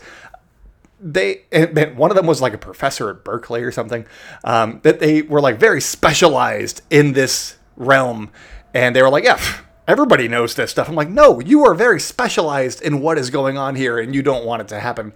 they 1.05 1.43
and 1.53 1.97
one 1.97 2.11
of 2.11 2.17
them 2.17 2.27
was 2.27 2.41
like 2.41 2.55
a 2.55 2.59
professor 2.59 3.11
at 3.11 3.23
Berkeley 3.25 3.63
or 3.63 3.71
something. 3.71 4.07
Um, 4.43 4.81
that 4.83 4.99
they 4.99 5.23
were 5.23 5.41
like 5.41 5.59
very 5.59 5.81
specialized 5.81 6.81
in 6.91 7.13
this 7.13 7.59
realm, 7.77 8.31
and 8.73 8.97
they 8.97 9.03
were 9.03 9.11
like, 9.11 9.25
yeah. 9.25 9.41
Everybody 9.87 10.29
knows 10.29 10.55
this 10.55 10.71
stuff. 10.71 10.89
I'm 10.89 10.95
like, 10.95 11.11
no, 11.11 11.41
you 11.41 11.67
are 11.67 11.75
very 11.75 12.01
specialized 12.01 12.81
in 12.81 13.03
what 13.03 13.19
is 13.19 13.29
going 13.29 13.59
on 13.59 13.75
here, 13.75 13.99
and 13.99 14.15
you 14.15 14.23
don't 14.23 14.47
want 14.47 14.63
it 14.63 14.69
to 14.69 14.81
happen 14.81 15.13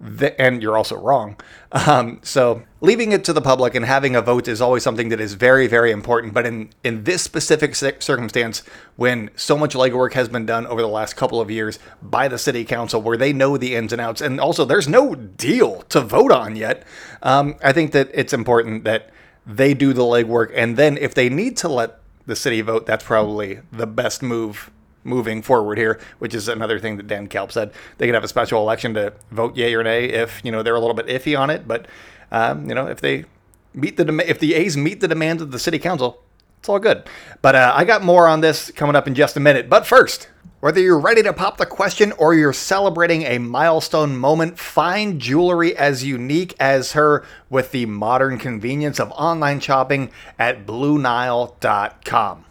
and 0.00 0.62
you're 0.62 0.76
also 0.76 0.96
wrong. 0.96 1.36
Um, 1.72 2.20
so 2.22 2.62
leaving 2.80 3.12
it 3.12 3.24
to 3.24 3.32
the 3.32 3.40
public 3.40 3.74
and 3.74 3.84
having 3.84 4.14
a 4.14 4.20
vote 4.20 4.46
is 4.46 4.60
always 4.60 4.82
something 4.82 5.08
that 5.08 5.20
is 5.20 5.34
very, 5.34 5.66
very 5.66 5.90
important. 5.90 6.34
But 6.34 6.46
in 6.46 6.70
in 6.84 7.04
this 7.04 7.22
specific 7.22 7.74
circumstance, 7.74 8.62
when 8.96 9.30
so 9.36 9.56
much 9.56 9.74
legwork 9.74 10.12
has 10.12 10.28
been 10.28 10.44
done 10.46 10.66
over 10.66 10.82
the 10.82 10.88
last 10.88 11.16
couple 11.16 11.40
of 11.40 11.50
years 11.50 11.78
by 12.02 12.28
the 12.28 12.38
city 12.38 12.64
council, 12.64 13.00
where 13.00 13.16
they 13.16 13.32
know 13.32 13.56
the 13.56 13.74
ins 13.74 13.92
and 13.92 14.00
outs, 14.00 14.20
and 14.20 14.40
also 14.40 14.64
there's 14.64 14.88
no 14.88 15.14
deal 15.14 15.82
to 15.88 16.00
vote 16.00 16.32
on 16.32 16.56
yet, 16.56 16.84
um, 17.22 17.56
I 17.62 17.72
think 17.72 17.92
that 17.92 18.10
it's 18.12 18.32
important 18.32 18.84
that 18.84 19.10
they 19.46 19.74
do 19.74 19.92
the 19.92 20.02
legwork, 20.02 20.52
and 20.54 20.76
then 20.76 20.98
if 20.98 21.14
they 21.14 21.28
need 21.28 21.56
to 21.58 21.68
let 21.68 22.00
the 22.26 22.36
city 22.36 22.60
vote, 22.60 22.86
that's 22.86 23.04
probably 23.04 23.60
the 23.72 23.86
best 23.86 24.22
move 24.22 24.70
moving 25.06 25.40
forward 25.40 25.78
here, 25.78 25.98
which 26.18 26.34
is 26.34 26.48
another 26.48 26.78
thing 26.78 26.96
that 26.96 27.06
Dan 27.06 27.28
Kalb 27.28 27.52
said. 27.52 27.72
They 27.98 28.06
could 28.06 28.14
have 28.14 28.24
a 28.24 28.28
special 28.28 28.60
election 28.60 28.94
to 28.94 29.12
vote 29.30 29.56
yay 29.56 29.74
or 29.74 29.82
nay 29.82 30.06
if 30.06 30.44
you 30.44 30.52
know 30.52 30.62
they're 30.62 30.74
a 30.74 30.80
little 30.80 30.94
bit 30.94 31.06
iffy 31.06 31.38
on 31.38 31.48
it, 31.50 31.66
but 31.66 31.86
um, 32.30 32.68
you 32.68 32.74
know 32.74 32.86
if 32.86 33.00
they 33.00 33.24
meet 33.72 33.96
the 33.96 34.04
dem- 34.04 34.20
if 34.20 34.38
the 34.38 34.54
A's 34.54 34.76
meet 34.76 35.00
the 35.00 35.08
demands 35.08 35.42
of 35.42 35.52
the 35.52 35.58
city 35.58 35.78
council, 35.78 36.22
it's 36.58 36.68
all 36.68 36.78
good. 36.78 37.04
But 37.42 37.54
uh, 37.54 37.72
I 37.74 37.84
got 37.84 38.02
more 38.02 38.26
on 38.26 38.40
this 38.40 38.70
coming 38.72 38.96
up 38.96 39.06
in 39.06 39.14
just 39.14 39.36
a 39.36 39.40
minute. 39.40 39.68
But 39.68 39.86
first. 39.86 40.28
Whether 40.60 40.80
you're 40.80 40.98
ready 40.98 41.22
to 41.22 41.34
pop 41.34 41.58
the 41.58 41.66
question 41.66 42.12
or 42.12 42.34
you're 42.34 42.54
celebrating 42.54 43.22
a 43.24 43.38
milestone 43.38 44.16
moment, 44.16 44.58
find 44.58 45.20
jewelry 45.20 45.76
as 45.76 46.02
unique 46.02 46.54
as 46.58 46.92
her 46.92 47.24
with 47.50 47.72
the 47.72 47.84
modern 47.84 48.38
convenience 48.38 48.98
of 48.98 49.12
online 49.12 49.60
shopping 49.60 50.10
at 50.38 50.66
BlueNile.com. 50.66 52.45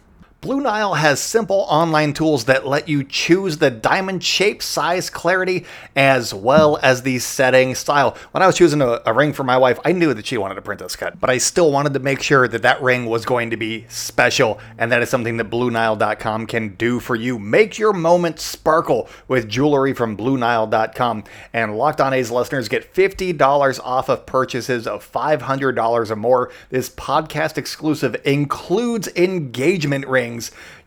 Blue 0.46 0.60
Nile 0.60 0.94
has 0.94 1.18
simple 1.18 1.66
online 1.68 2.12
tools 2.12 2.44
that 2.44 2.64
let 2.64 2.88
you 2.88 3.02
choose 3.02 3.58
the 3.58 3.68
diamond 3.68 4.22
shape, 4.22 4.62
size, 4.62 5.10
clarity, 5.10 5.66
as 5.96 6.32
well 6.32 6.78
as 6.84 7.02
the 7.02 7.18
setting 7.18 7.74
style. 7.74 8.16
When 8.30 8.44
I 8.44 8.46
was 8.46 8.56
choosing 8.56 8.80
a, 8.80 9.00
a, 9.04 9.12
ring 9.12 9.32
for 9.32 9.42
my 9.42 9.56
wife, 9.56 9.80
I 9.84 9.90
knew 9.90 10.14
that 10.14 10.24
she 10.24 10.38
wanted 10.38 10.56
a 10.56 10.62
princess 10.62 10.94
cut, 10.94 11.18
but 11.18 11.30
I 11.30 11.38
still 11.38 11.72
wanted 11.72 11.94
to 11.94 11.98
make 11.98 12.22
sure 12.22 12.46
that 12.46 12.62
that 12.62 12.80
ring 12.80 13.06
was 13.06 13.24
going 13.24 13.50
to 13.50 13.56
be 13.56 13.86
special, 13.88 14.60
and 14.78 14.92
that 14.92 15.02
is 15.02 15.10
something 15.10 15.36
that 15.38 15.50
BlueNile.com 15.50 16.46
can 16.46 16.76
do 16.76 17.00
for 17.00 17.16
you. 17.16 17.40
Make 17.40 17.76
your 17.76 17.92
moment 17.92 18.38
sparkle 18.38 19.08
with 19.26 19.48
jewelry 19.48 19.94
from 19.94 20.16
BlueNile.com, 20.16 21.24
and 21.54 21.76
Locked 21.76 22.00
On 22.00 22.12
A's 22.12 22.30
listeners 22.30 22.68
get 22.68 22.94
$50 22.94 23.80
off 23.82 24.08
of 24.08 24.26
purchases 24.26 24.86
of 24.86 25.10
$500 25.10 26.08
or 26.08 26.14
more. 26.14 26.52
This 26.70 26.88
podcast 26.88 27.58
exclusive 27.58 28.14
includes 28.24 29.08
engagement 29.16 30.06
rings 30.06 30.35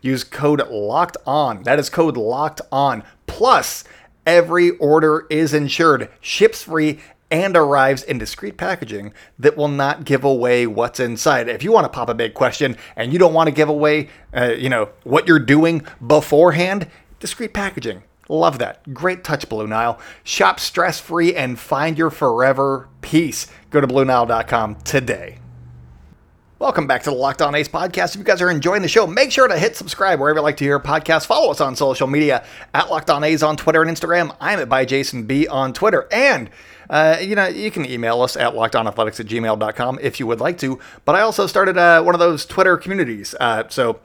use 0.00 0.24
code 0.24 0.66
locked 0.68 1.16
on. 1.26 1.62
That 1.64 1.78
is 1.78 1.90
code 1.90 2.16
locked 2.16 2.60
on. 2.72 3.02
Plus, 3.26 3.84
every 4.26 4.70
order 4.70 5.26
is 5.30 5.54
insured, 5.54 6.08
ships 6.20 6.64
free, 6.64 7.00
and 7.30 7.56
arrives 7.56 8.02
in 8.02 8.18
discreet 8.18 8.56
packaging 8.56 9.12
that 9.38 9.56
will 9.56 9.68
not 9.68 10.04
give 10.04 10.24
away 10.24 10.66
what's 10.66 10.98
inside. 10.98 11.48
If 11.48 11.62
you 11.62 11.72
want 11.72 11.84
to 11.84 11.88
pop 11.88 12.08
a 12.08 12.14
big 12.14 12.34
question 12.34 12.76
and 12.96 13.12
you 13.12 13.18
don't 13.18 13.34
want 13.34 13.46
to 13.46 13.54
give 13.54 13.68
away, 13.68 14.08
uh, 14.36 14.54
you 14.56 14.68
know, 14.68 14.88
what 15.04 15.28
you're 15.28 15.38
doing 15.38 15.86
beforehand, 16.04 16.88
discreet 17.20 17.52
packaging. 17.52 18.02
Love 18.28 18.58
that. 18.58 18.94
Great 18.94 19.24
touch, 19.24 19.48
Blue 19.48 19.66
Nile. 19.66 19.98
Shop 20.22 20.60
stress 20.60 21.00
free 21.00 21.34
and 21.34 21.58
find 21.58 21.98
your 21.98 22.10
forever 22.10 22.88
piece. 23.00 23.48
Go 23.70 23.80
to 23.80 23.86
BlueNile.com 23.88 24.76
today. 24.76 25.38
Welcome 26.60 26.86
back 26.86 27.04
to 27.04 27.10
the 27.10 27.16
Locked 27.16 27.40
On 27.40 27.54
A's 27.54 27.70
podcast. 27.70 28.10
If 28.10 28.16
you 28.16 28.22
guys 28.22 28.42
are 28.42 28.50
enjoying 28.50 28.82
the 28.82 28.88
show, 28.88 29.06
make 29.06 29.32
sure 29.32 29.48
to 29.48 29.58
hit 29.58 29.76
subscribe 29.76 30.20
wherever 30.20 30.40
you 30.40 30.42
like 30.42 30.58
to 30.58 30.64
hear 30.64 30.78
podcasts. 30.78 31.24
Follow 31.24 31.50
us 31.50 31.58
on 31.58 31.74
social 31.74 32.06
media 32.06 32.44
at 32.74 32.90
Locked 32.90 33.08
On 33.08 33.24
A's 33.24 33.42
on 33.42 33.56
Twitter 33.56 33.80
and 33.80 33.90
Instagram. 33.90 34.36
I'm 34.42 34.58
at 34.58 34.68
by 34.68 34.84
Jason 34.84 35.24
B 35.24 35.48
on 35.48 35.72
Twitter. 35.72 36.06
And 36.12 36.50
uh, 36.90 37.16
you 37.18 37.34
know, 37.34 37.46
you 37.46 37.70
can 37.70 37.86
email 37.86 38.20
us 38.20 38.36
at 38.36 38.52
lockedonathletics 38.52 39.20
at 39.20 39.26
gmail.com 39.26 40.00
if 40.02 40.20
you 40.20 40.26
would 40.26 40.40
like 40.40 40.58
to. 40.58 40.78
But 41.06 41.14
I 41.14 41.22
also 41.22 41.46
started 41.46 41.78
uh, 41.78 42.02
one 42.02 42.14
of 42.14 42.18
those 42.18 42.44
Twitter 42.44 42.76
communities. 42.76 43.34
Uh, 43.40 43.66
so 43.70 43.98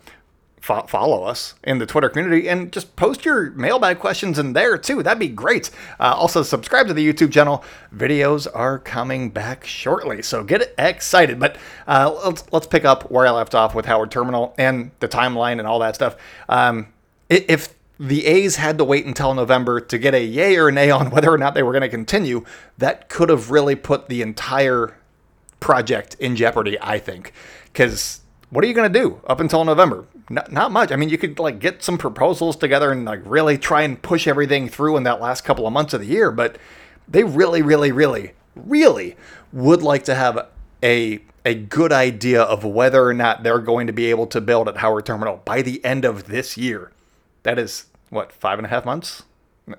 fo- 0.66 0.88
follow 0.88 1.24
us 1.24 1.54
in 1.64 1.78
the 1.78 1.86
Twitter 1.86 2.10
community 2.10 2.50
and 2.50 2.72
just 2.72 2.96
post 2.96 3.24
your 3.24 3.52
mailbag 3.52 4.00
questions 4.00 4.40
in 4.40 4.54
there 4.54 4.80
too. 4.80 5.04
That'd 5.04 5.20
be 5.20 5.28
great. 5.28 5.70
Uh, 6.00 6.16
also, 6.18 6.42
subscribe 6.42 6.88
to 6.88 6.94
the 6.94 7.08
YouTube 7.08 7.32
channel. 7.32 7.64
Videos 7.96 8.48
are 8.52 8.80
coming 8.80 9.30
back 9.30 9.64
shortly, 9.64 10.24
so 10.24 10.44
get 10.44 10.74
excited. 10.80 11.40
But 11.40 11.58
uh, 11.88 12.20
let's 12.26 12.52
let's 12.52 12.66
pick 12.66 12.84
up 12.84 13.12
where 13.12 13.28
I 13.28 13.30
left 13.30 13.54
off 13.54 13.76
with 13.76 13.86
Howard 13.86 14.10
Terminal 14.10 14.56
and 14.58 14.90
the 15.02 15.08
timeline 15.08 15.60
and 15.60 15.68
all 15.68 15.78
that 15.80 15.94
stuff. 15.94 16.16
Um, 16.50 16.88
if 17.30 17.76
the 18.00 18.26
A's 18.26 18.56
had 18.56 18.80
to 18.80 18.84
wait 18.84 19.06
until 19.06 19.34
November 19.36 19.80
to 19.80 19.98
get 20.00 20.16
a 20.16 20.24
yay 20.24 20.58
or 20.58 20.72
nay 20.72 20.90
on 20.90 21.12
whether 21.12 21.32
or 21.32 21.38
not 21.38 21.54
they 21.54 21.64
were 21.64 21.74
going 21.74 21.84
to 21.84 21.90
continue, 21.90 22.44
that 22.80 23.08
could 23.08 23.30
have 23.30 23.52
really 23.52 23.76
put 23.76 24.10
the 24.10 24.24
entire 24.24 24.98
project 25.60 26.16
in 26.20 26.36
jeopardy, 26.36 26.78
I 26.82 26.98
think. 26.98 27.34
Because 27.66 28.22
what 28.50 28.64
are 28.64 28.68
you 28.68 28.74
going 28.74 28.92
to 28.92 29.00
do 29.00 29.22
up 29.28 29.40
until 29.40 29.64
November? 29.64 30.06
Not, 30.30 30.52
not 30.52 30.72
much. 30.72 30.92
I 30.92 30.96
mean, 30.96 31.10
you 31.10 31.18
could 31.18 31.38
like 31.38 31.60
get 31.60 31.84
some 31.84 31.98
proposals 31.98 32.56
together 32.56 32.92
and 32.92 33.06
like 33.06 33.22
really 33.26 33.58
try 33.58 33.84
and 33.84 34.02
push 34.02 34.28
everything 34.28 34.68
through 34.68 34.98
in 34.98 35.04
that 35.04 35.22
last 35.22 35.42
couple 35.42 35.68
of 35.68 35.74
months 35.74 35.94
of 35.94 36.02
the 36.02 36.08
year, 36.08 36.32
but 36.32 36.58
they 37.08 37.24
really, 37.24 37.62
really, 37.62 37.92
really, 37.92 38.32
really 38.56 39.16
would 39.54 39.84
like 39.84 40.04
to 40.06 40.16
have 40.16 40.48
a 40.84 41.22
a 41.46 41.54
good 41.54 41.92
idea 41.92 42.42
of 42.42 42.64
whether 42.64 43.06
or 43.06 43.14
not 43.14 43.44
they're 43.44 43.60
going 43.60 43.86
to 43.86 43.94
be 43.94 44.06
able 44.10 44.26
to 44.26 44.42
build 44.42 44.68
at 44.68 44.78
Howard 44.78 45.06
Terminal 45.06 45.44
by 45.46 45.62
the 45.62 45.84
end 45.86 46.04
of 46.04 46.26
this 46.26 46.58
year. 46.58 46.92
That 47.44 47.60
is 47.60 47.86
what 48.10 48.32
five 48.32 48.58
and 48.58 48.66
a 48.66 48.70
half 48.70 48.84
months, 48.84 49.22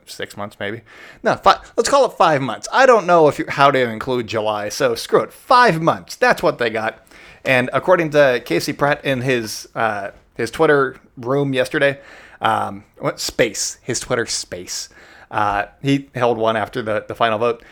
six 0.06 0.36
months 0.36 0.56
maybe. 0.60 0.82
No, 1.24 1.34
five, 1.34 1.72
let's 1.76 1.88
call 1.88 2.04
it 2.04 2.12
five 2.12 2.40
months. 2.40 2.68
I 2.72 2.86
don't 2.86 3.04
know 3.04 3.26
if 3.26 3.40
you, 3.40 3.46
how 3.48 3.72
to 3.72 3.90
include 3.90 4.28
July, 4.28 4.68
so 4.68 4.94
screw 4.94 5.22
it. 5.22 5.32
Five 5.32 5.82
months. 5.82 6.14
That's 6.14 6.40
what 6.40 6.58
they 6.58 6.70
got. 6.70 7.04
And 7.44 7.68
according 7.72 8.10
to 8.10 8.40
Casey 8.44 8.72
Pratt 8.72 9.04
in 9.04 9.22
his 9.22 9.68
uh, 9.74 10.12
his 10.36 10.50
Twitter 10.50 10.96
room 11.16 11.54
yesterday, 11.54 12.00
um, 12.40 12.84
what 12.98 13.20
space? 13.20 13.78
His 13.82 14.00
Twitter 14.00 14.26
space. 14.26 14.88
Uh, 15.30 15.66
he 15.82 16.08
held 16.14 16.38
one 16.38 16.56
after 16.56 16.82
the 16.82 17.04
the 17.06 17.14
final 17.14 17.38
vote. 17.38 17.62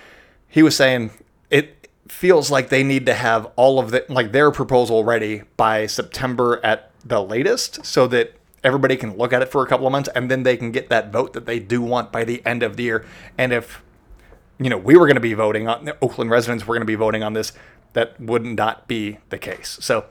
He 0.49 0.63
was 0.63 0.77
saying 0.77 1.11
it 1.51 1.89
feels 2.09 2.51
like 2.51 2.69
they 2.69 2.83
need 2.83 3.07
to 3.07 3.15
have 3.15 3.51
all 3.57 3.79
of 3.79 3.91
the 3.91 4.05
like 4.09 4.33
their 4.33 4.51
proposal 4.51 5.05
ready 5.05 5.43
by 5.57 5.87
September 5.87 6.61
at 6.65 6.91
the 7.05 7.23
latest, 7.23 7.85
so 7.85 8.07
that 8.09 8.35
everybody 8.63 8.97
can 8.97 9.17
look 9.17 9.33
at 9.33 9.43
it 9.43 9.51
for 9.51 9.63
a 9.63 9.67
couple 9.67 9.87
of 9.87 9.93
months 9.93 10.09
and 10.15 10.31
then 10.31 10.43
they 10.43 10.57
can 10.57 10.73
get 10.73 10.89
that 10.89 11.13
vote 11.13 11.35
that 11.35 11.45
they 11.45 11.59
do 11.59 11.83
want 11.83 12.11
by 12.11 12.25
the 12.25 12.45
end 12.47 12.63
of 12.63 12.77
the 12.77 12.83
year. 12.85 13.05
And 13.37 13.53
if 13.53 13.83
you 14.59 14.71
know 14.71 14.79
we 14.79 14.97
were 14.97 15.07
going 15.07 15.17
to 15.17 15.21
be 15.21 15.35
voting 15.35 15.69
on 15.69 15.93
Oakland 16.01 16.31
residents 16.31 16.67
were 16.67 16.75
going 16.75 16.81
to 16.81 16.87
be 16.87 16.95
voting 16.95 17.23
on 17.23 17.35
this, 17.35 17.53
that 17.93 18.19
would 18.21 18.45
not 18.45 18.89
be 18.89 19.19
the 19.29 19.39
case. 19.39 19.79
So 19.81 20.07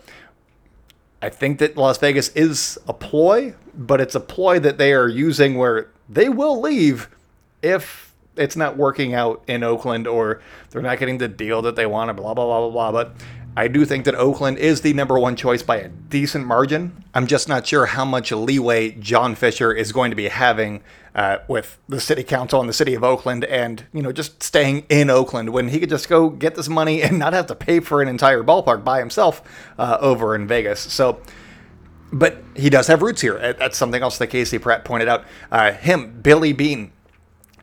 I 1.24 1.30
think 1.30 1.60
that 1.60 1.78
Las 1.78 2.00
Vegas 2.00 2.28
is 2.36 2.78
a 2.86 2.92
ploy, 2.92 3.56
but 3.74 4.02
it's 4.02 4.14
a 4.14 4.20
ploy 4.20 4.60
that 4.60 4.78
they 4.78 4.92
are 4.92 5.08
using 5.08 5.58
where 5.58 5.90
they 6.10 6.28
will 6.28 6.60
leave 6.60 7.08
if 7.62 8.14
it's 8.36 8.58
not 8.58 8.76
working 8.76 9.14
out 9.14 9.42
in 9.48 9.64
Oakland 9.64 10.06
or 10.06 10.42
they're 10.70 10.82
not 10.82 11.00
getting 11.00 11.20
the 11.20 11.30
deal 11.30 11.62
that 11.62 11.78
they 11.78 11.86
want, 11.86 12.14
blah, 12.18 12.34
blah, 12.34 12.46
blah, 12.46 12.70
blah, 12.70 12.92
blah. 12.92 12.92
But 12.92 13.16
I 13.56 13.68
do 13.68 13.86
think 13.86 14.06
that 14.06 14.16
Oakland 14.16 14.58
is 14.58 14.82
the 14.82 14.94
number 14.94 15.20
one 15.20 15.36
choice 15.36 15.62
by 15.62 15.78
a 15.78 15.88
decent 15.88 16.48
margin. 16.48 17.04
I'm 17.14 17.28
just 17.28 17.48
not 17.48 17.68
sure 17.68 17.86
how 17.86 18.04
much 18.04 18.32
leeway 18.32 18.92
John 18.92 19.36
Fisher 19.36 19.72
is 19.72 19.92
going 19.92 20.10
to 20.10 20.16
be 20.16 20.30
having 20.30 20.82
uh, 21.14 21.38
with 21.48 21.78
the 21.88 22.02
city 22.02 22.24
council 22.24 22.60
and 22.60 22.68
the 22.68 22.74
city 22.74 22.96
of 22.96 23.04
Oakland 23.04 23.46
and, 23.46 23.86
you 23.94 24.02
know, 24.02 24.12
just 24.12 24.42
staying 24.42 24.86
in 24.90 25.12
Oakland 25.12 25.52
when 25.52 25.70
he 25.70 25.80
could 25.80 25.90
just 25.90 26.10
go 26.10 26.30
get 26.30 26.56
this 26.56 26.68
money 26.68 27.04
and 27.04 27.20
not 27.20 27.34
have 27.34 27.46
to 27.46 27.56
pay 27.56 27.80
for 27.80 28.02
an 28.02 28.08
entire 28.08 28.42
ballpark 28.42 28.84
by 28.84 28.98
himself 28.98 29.44
uh, 29.78 29.98
over 30.02 30.34
in 30.34 30.48
Vegas. 30.48 30.80
So, 30.80 31.22
but 32.12 32.44
he 32.56 32.72
does 32.72 32.88
have 32.88 33.04
roots 33.04 33.22
here. 33.22 33.54
That's 33.54 33.78
something 33.78 34.02
else 34.02 34.18
that 34.18 34.28
Casey 34.28 34.58
Pratt 34.58 34.84
pointed 34.84 35.08
out. 35.08 35.26
Uh, 35.52 35.74
him, 35.74 36.22
Billy 36.24 36.54
Beane, 36.54 36.92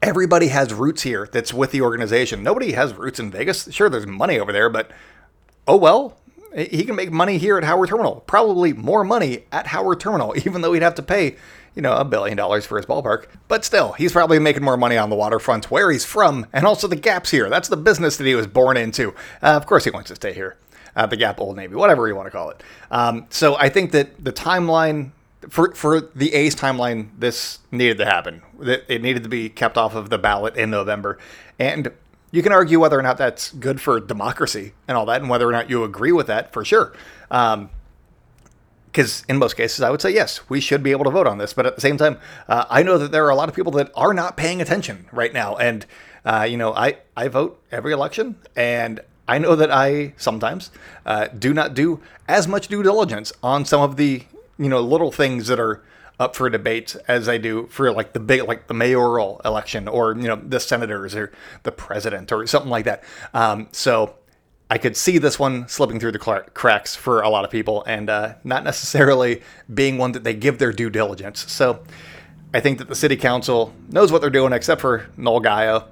everybody 0.00 0.49
has 0.49 0.73
roots 0.73 1.02
here 1.02 1.28
that's 1.32 1.52
with 1.52 1.73
the 1.73 1.80
organization. 1.80 2.44
Nobody 2.44 2.73
has 2.73 2.94
roots 2.94 3.18
in 3.18 3.32
Vegas. 3.32 3.68
Sure, 3.73 3.88
there's 3.90 4.06
money 4.06 4.38
over 4.38 4.52
there, 4.52 4.70
but 4.70 4.92
oh 5.67 5.76
well, 5.76 6.17
he 6.57 6.85
can 6.85 6.97
make 6.97 7.12
money 7.12 7.38
here 7.38 7.57
at 7.57 7.64
Howard 7.64 7.88
Terminal. 7.88 8.25
Probably 8.26 8.73
more 8.73 9.05
money 9.05 9.45
at 9.52 9.69
Howard 9.69 10.00
Terminal, 10.00 10.37
even 10.45 10.62
though 10.62 10.73
he'd 10.73 10.83
have 10.83 10.95
to 10.97 11.02
pay, 11.02 11.37
you 11.75 11.83
know, 11.83 11.95
a 11.95 12.05
billion 12.05 12.37
dollars 12.37 12.67
for 12.67 12.76
his 12.76 12.87
ballpark. 12.87 13.26
But 13.49 13.64
still, 13.64 13.93
he's 13.93 14.12
probably 14.12 14.38
making 14.38 14.64
more 14.64 14.76
money 14.76 14.97
on 14.97 15.11
the 15.11 15.17
waterfront 15.17 15.71
where 15.71 15.90
he's 15.90 16.05
from, 16.05 16.47
and 16.52 16.67
also 16.67 16.88
the 16.88 16.97
Gap's 16.97 17.31
here. 17.31 17.49
That's 17.49 17.69
the 17.69 17.76
business 17.76 18.17
that 18.17 18.26
he 18.26 18.35
was 18.35 18.47
born 18.47 18.76
into. 18.76 19.11
Uh, 19.43 19.57
of 19.57 19.67
course, 19.67 19.85
he 19.85 19.90
wants 19.90 20.09
to 20.09 20.17
stay 20.17 20.33
here. 20.33 20.57
Uh, 20.97 21.07
the 21.07 21.17
Gap 21.17 21.40
Old 21.40 21.57
Navy, 21.57 21.76
whatever 21.76 22.09
you 22.09 22.17
want 22.17 22.26
to 22.26 22.33
call 22.33 22.50
it. 22.50 22.62
Um, 22.90 23.26
so 23.31 23.57
I 23.57 23.69
think 23.69 23.93
that 23.93 24.25
the 24.25 24.33
timeline 24.33 25.12
for 25.49 25.73
for 25.75 26.00
the 26.00 26.35
A's 26.35 26.55
timeline, 26.55 27.09
this 27.17 27.61
needed 27.71 27.99
to 27.99 28.05
happen. 28.05 28.43
It 28.61 29.00
needed 29.00 29.23
to 29.23 29.29
be 29.29 29.49
kept 29.49 29.79
off 29.79 29.95
of 29.95 30.11
the 30.11 30.19
ballot 30.19 30.57
in 30.57 30.69
November, 30.71 31.19
and 31.59 31.93
you 32.30 32.42
can 32.42 32.52
argue 32.52 32.80
whether 32.80 32.99
or 32.99 33.02
not 33.02 33.16
that's 33.16 33.52
good 33.52 33.80
for 33.80 34.00
democracy 34.00 34.72
and 34.87 34.96
all 34.96 35.06
that, 35.06 35.20
and 35.20 35.30
whether 35.30 35.49
or 35.49 35.52
not 35.52 35.68
you 35.68 35.84
agree 35.84 36.12
with 36.12 36.26
that 36.28 36.52
for 36.52 36.64
sure. 36.64 36.92
Um, 37.30 37.70
because 38.90 39.25
in 39.28 39.38
most 39.38 39.56
cases, 39.56 39.82
I 39.82 39.90
would 39.90 40.02
say 40.02 40.10
yes, 40.10 40.49
we 40.49 40.60
should 40.60 40.82
be 40.82 40.90
able 40.90 41.04
to 41.04 41.10
vote 41.10 41.28
on 41.28 41.38
this. 41.38 41.52
But 41.52 41.64
at 41.64 41.76
the 41.76 41.80
same 41.80 41.96
time, 41.96 42.18
uh, 42.49 42.64
I 42.68 42.82
know 42.82 42.99
that 42.99 43.12
there 43.12 43.25
are 43.25 43.30
a 43.30 43.37
lot 43.37 43.49
of 43.49 43.54
people 43.54 43.70
that 43.72 43.92
are 43.94 44.12
not 44.12 44.37
paying 44.37 44.60
attention 44.60 45.06
right 45.12 45.32
now, 45.32 45.56
and 45.56 45.87
uh, 46.25 46.46
you 46.49 46.56
know, 46.56 46.75
I 46.75 46.99
I 47.16 47.28
vote 47.28 47.62
every 47.70 47.92
election, 47.92 48.37
and 48.56 49.00
I 49.28 49.38
know 49.38 49.54
that 49.54 49.70
I 49.70 50.14
sometimes 50.16 50.70
uh, 51.06 51.28
do 51.28 51.54
not 51.54 51.75
do 51.75 52.00
as 52.26 52.49
much 52.49 52.68
due 52.68 52.82
diligence 52.82 53.32
on 53.42 53.64
some 53.64 53.80
of 53.80 53.96
the 53.96 54.25
you 54.58 54.68
know 54.68 54.80
little 54.80 55.12
things 55.12 55.46
that 55.46 55.60
are 55.60 55.82
up 56.21 56.37
for 56.37 56.49
debate 56.50 56.95
as 57.09 57.29
I 57.29 57.39
do 57.39 57.67
for 57.69 57.91
like 57.91 58.12
the 58.12 58.21
big 58.21 58.47
like 58.47 58.67
the 58.67 58.75
mayoral 58.75 59.41
election 59.45 59.89
or 59.89 60.15
you 60.15 60.29
know 60.29 60.37
the 60.37 60.61
senators 60.61 61.17
or 61.17 61.33
the 61.62 61.73
president 61.73 62.31
or 62.31 62.47
something 62.47 62.71
like 62.71 62.85
that. 62.85 63.03
Um, 63.33 63.69
so 63.73 64.15
I 64.69 64.79
could 64.79 64.97
see 64.97 65.19
this 65.19 65.39
one 65.39 65.67
slipping 65.67 65.99
through 65.99 66.12
the 66.12 66.45
cracks 66.55 66.95
for 66.95 67.23
a 67.23 67.31
lot 67.31 67.45
of 67.45 67.50
people 67.50 67.83
and 67.87 68.09
uh, 68.09 68.35
not 68.45 68.62
necessarily 68.62 69.43
being 69.73 69.99
one 69.99 70.12
that 70.12 70.23
they 70.23 70.35
give 70.35 70.59
their 70.59 70.73
due 70.73 70.91
diligence. 70.91 71.50
So 71.50 71.83
I 72.53 72.61
think 72.61 72.79
that 72.79 72.89
the 72.89 72.95
city 72.95 73.17
council 73.17 73.73
knows 73.89 74.12
what 74.12 74.21
they're 74.21 74.31
doing 74.31 74.53
except 74.53 74.83
for 74.83 75.09
Noel 75.17 75.41
Gallo. 75.41 75.89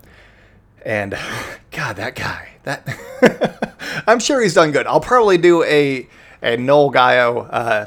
And 0.85 1.19
God, 1.71 1.97
that 1.97 2.15
guy, 2.15 2.51
that 2.65 3.75
I'm 4.07 4.21
sure 4.21 4.43
he's 4.43 4.55
done 4.55 4.73
good. 4.73 4.87
I'll 4.87 5.01
probably 5.01 5.39
do 5.39 5.65
a 5.65 6.07
a 6.43 6.57
Noel 6.57 6.91
Gallo 6.91 7.41
uh, 7.47 7.87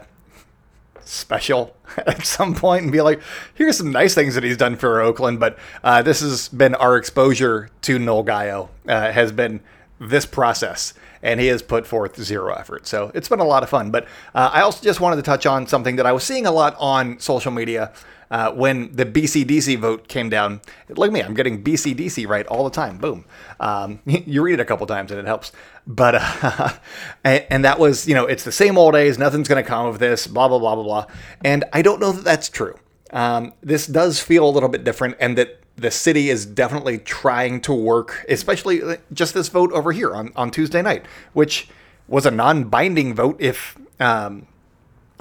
special 1.06 1.76
at 2.06 2.26
some 2.26 2.54
point 2.54 2.84
and 2.84 2.92
be 2.92 3.02
like, 3.02 3.22
here's 3.54 3.78
some 3.78 3.92
nice 3.92 4.14
things 4.16 4.36
that 4.36 4.44
he's 4.44 4.58
done 4.58 4.76
for 4.76 5.02
Oakland. 5.02 5.40
But 5.40 5.58
uh, 5.84 6.02
this 6.02 6.22
has 6.22 6.50
been 6.50 6.76
our 6.76 6.98
exposure 6.98 7.70
to 7.82 8.00
Noel 8.00 8.24
Gallo, 8.24 8.70
uh, 8.88 9.12
has 9.12 9.32
been 9.32 9.62
this 10.00 10.26
process. 10.26 10.94
And 11.24 11.40
he 11.40 11.48
has 11.48 11.62
put 11.62 11.86
forth 11.86 12.20
zero 12.22 12.54
effort. 12.54 12.88
So 12.88 13.12
it's 13.14 13.30
been 13.30 13.40
a 13.40 13.46
lot 13.46 13.62
of 13.62 13.70
fun. 13.70 13.92
But 13.92 14.06
uh, 14.34 14.50
I 14.54 14.62
also 14.62 14.84
just 14.84 15.00
wanted 15.00 15.18
to 15.18 15.22
touch 15.22 15.46
on 15.46 15.68
something 15.68 15.98
that 15.98 16.08
I 16.08 16.12
was 16.12 16.24
seeing 16.24 16.48
a 16.48 16.52
lot 16.52 16.76
on 16.80 17.20
social 17.20 17.52
media 17.52 17.92
uh, 18.32 18.52
when 18.54 18.96
the 18.96 19.06
BCDC 19.06 19.78
vote 19.78 20.08
came 20.08 20.30
down. 20.30 20.62
Look 20.90 21.08
at 21.08 21.14
me, 21.14 21.22
I'm 21.22 21.34
getting 21.34 21.64
BCDC 21.64 22.28
right 22.28 22.48
all 22.48 22.64
the 22.64 22.72
time. 22.72 22.98
Boom. 22.98 23.26
Um, 23.60 24.00
you 24.06 24.42
read 24.42 24.54
it 24.54 24.60
a 24.60 24.66
couple 24.66 24.88
times 24.88 25.12
and 25.12 25.20
it 25.20 25.28
helps. 25.28 25.52
But, 25.86 26.16
uh, 26.16 26.70
and, 27.24 27.46
and, 27.50 27.66
that 27.66 27.78
was, 27.78 28.08
you 28.08 28.16
know, 28.16 28.26
it's 28.26 28.44
the 28.44 28.52
same 28.52 28.78
old 28.78 28.94
days, 28.94 29.20
nothing's 29.20 29.48
going 29.48 29.62
to 29.62 29.68
come 29.68 29.86
of 29.86 30.00
this, 30.00 30.26
blah, 30.26 30.48
blah, 30.48 30.60
blah, 30.60 30.76
blah, 30.76 30.84
blah. 30.84 31.06
And 31.44 31.66
I 31.74 31.82
don't 31.82 32.00
know 32.00 32.12
that 32.14 32.24
that's 32.24 32.50
true. 32.50 32.78
Um, 33.12 33.54
this 33.62 33.86
does 33.86 34.22
feel 34.22 34.48
a 34.48 34.50
little 34.50 34.70
bit 34.70 34.86
different, 34.86 35.18
and 35.20 35.38
that 35.38 35.60
the 35.76 35.92
city 35.92 36.30
is 36.30 36.46
definitely 36.46 37.00
trying 37.00 37.60
to 37.62 37.74
work, 37.74 38.26
especially 38.30 38.82
uh, 38.82 38.96
just 39.12 39.34
this 39.34 39.50
vote 39.50 39.72
over 39.74 39.92
here 39.92 40.16
on, 40.16 40.32
on 40.38 40.50
Tuesday 40.50 40.82
night, 40.82 41.06
which 41.34 41.68
was 42.08 42.26
a 42.26 42.32
non 42.32 42.66
binding 42.66 43.14
vote 43.14 43.36
if 43.40 43.78
um, 44.00 44.48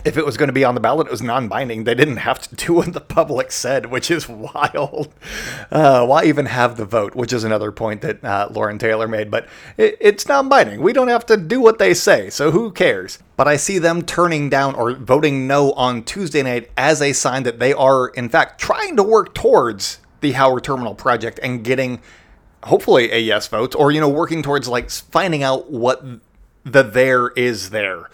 if 0.05 0.17
it 0.17 0.25
was 0.25 0.37
going 0.37 0.49
to 0.49 0.53
be 0.53 0.65
on 0.65 0.75
the 0.75 0.81
ballot, 0.81 1.07
it 1.07 1.11
was 1.11 1.23
non-binding. 1.23 1.85
They 1.85 1.95
didn't 1.95 2.19
have 2.19 2.41
to 2.41 2.55
do 2.67 2.75
what 2.75 2.93
the 2.93 3.01
public 3.01 3.53
said, 3.53 3.87
which 3.87 4.11
is 4.11 4.29
wild. 4.29 5.13
Uh, 5.71 6.07
why 6.07 6.25
even 6.25 6.47
have 6.47 6.77
the 6.77 6.85
vote? 6.85 7.15
Which 7.15 7.33
is 7.33 7.45
another 7.45 7.73
point 7.73 8.01
that 8.03 8.25
uh, 8.25 8.49
Loren 8.51 8.79
Taylor 8.79 9.09
made. 9.09 9.31
But 9.31 9.47
it, 9.77 9.97
it's 10.01 10.27
non-binding. 10.29 10.81
We 10.81 10.93
don't 10.93 11.09
have 11.09 11.27
to 11.27 11.37
do 11.37 11.61
what 11.61 11.79
they 11.79 11.95
say, 11.95 12.31
so 12.31 12.51
who 12.51 12.71
cares? 12.71 13.19
But 13.37 13.49
I 13.49 13.57
see 13.57 13.79
them 13.79 14.03
turning 14.03 14.51
down 14.51 14.75
or 14.75 14.95
voting 14.95 15.47
no 15.47 15.73
on 15.73 16.03
Tuesday 16.05 16.43
night 16.43 16.71
as 16.77 17.01
a 17.01 17.13
sign 17.13 17.43
that 17.45 17.59
they 17.59 17.73
are, 17.73 18.09
in 18.09 18.29
fact, 18.29 18.61
trying 18.61 18.97
to 18.97 19.03
work 19.03 19.35
towards 19.35 19.99
the 20.21 20.33
Howard 20.33 20.65
Terminal 20.65 20.95
project 20.95 21.41
and 21.43 21.65
getting, 21.65 22.01
hopefully, 22.65 23.11
a 23.11 23.19
yes 23.19 23.49
vote, 23.49 23.75
or 23.75 23.91
you 23.91 24.01
know, 24.01 24.09
working 24.09 24.43
towards 24.43 24.69
like 24.69 24.91
finding 24.91 25.43
out 25.43 25.71
what 25.71 26.05
the 26.65 26.83
there 26.83 27.29
is 27.29 27.71
there 27.71 28.11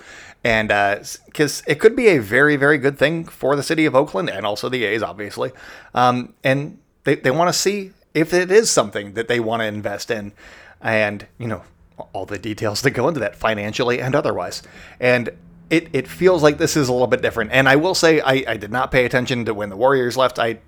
and 0.47 0.69
because 1.27 1.61
uh, 1.63 1.65
it 1.67 1.81
could 1.81 1.97
be 1.97 2.07
a 2.07 2.19
very 2.21 2.55
very 2.55 2.79
good 2.79 2.97
thing 2.97 3.25
for 3.25 3.57
the 3.57 3.65
city 3.65 3.85
of 3.85 3.97
Oakland 3.97 4.31
and 4.31 4.47
also 4.47 4.69
the 4.69 4.85
A's 4.85 5.03
obviously, 5.03 5.51
um, 5.93 6.35
and 6.45 6.79
they 7.03 7.17
they 7.17 7.33
want 7.33 7.49
to 7.49 7.53
see 7.53 7.93
if 8.15 8.33
it 8.33 8.51
is 8.51 8.71
something 8.71 9.15
that 9.15 9.27
they 9.27 9.41
want 9.41 9.61
to 9.61 9.67
invest 9.67 10.09
in, 10.09 10.33
and 10.81 11.27
you 11.39 11.49
know 11.49 11.63
all 12.13 12.27
the 12.27 12.39
details 12.39 12.81
that 12.83 12.93
go 12.93 13.09
into 13.09 13.19
that 13.19 13.35
financially 13.35 14.01
and 14.01 14.15
otherwise, 14.15 14.63
and. 15.01 15.31
It, 15.69 15.89
it 15.93 16.07
feels 16.07 16.45
like 16.45 16.59
this 16.59 16.77
is 16.77 16.89
a 16.89 16.93
little 16.93 17.09
bit 17.09 17.23
different. 17.23 17.51
And 17.51 17.69
I 17.69 17.75
will 17.75 17.97
say, 17.97 18.21
I, 18.21 18.45
I 18.47 18.57
did 18.57 18.71
not 18.71 18.93
pay 18.93 19.05
attention 19.05 19.45
to 19.47 19.53
when 19.53 19.69
the 19.69 19.77
Warriors 19.77 20.17
left. 20.17 20.39
I 20.39 20.61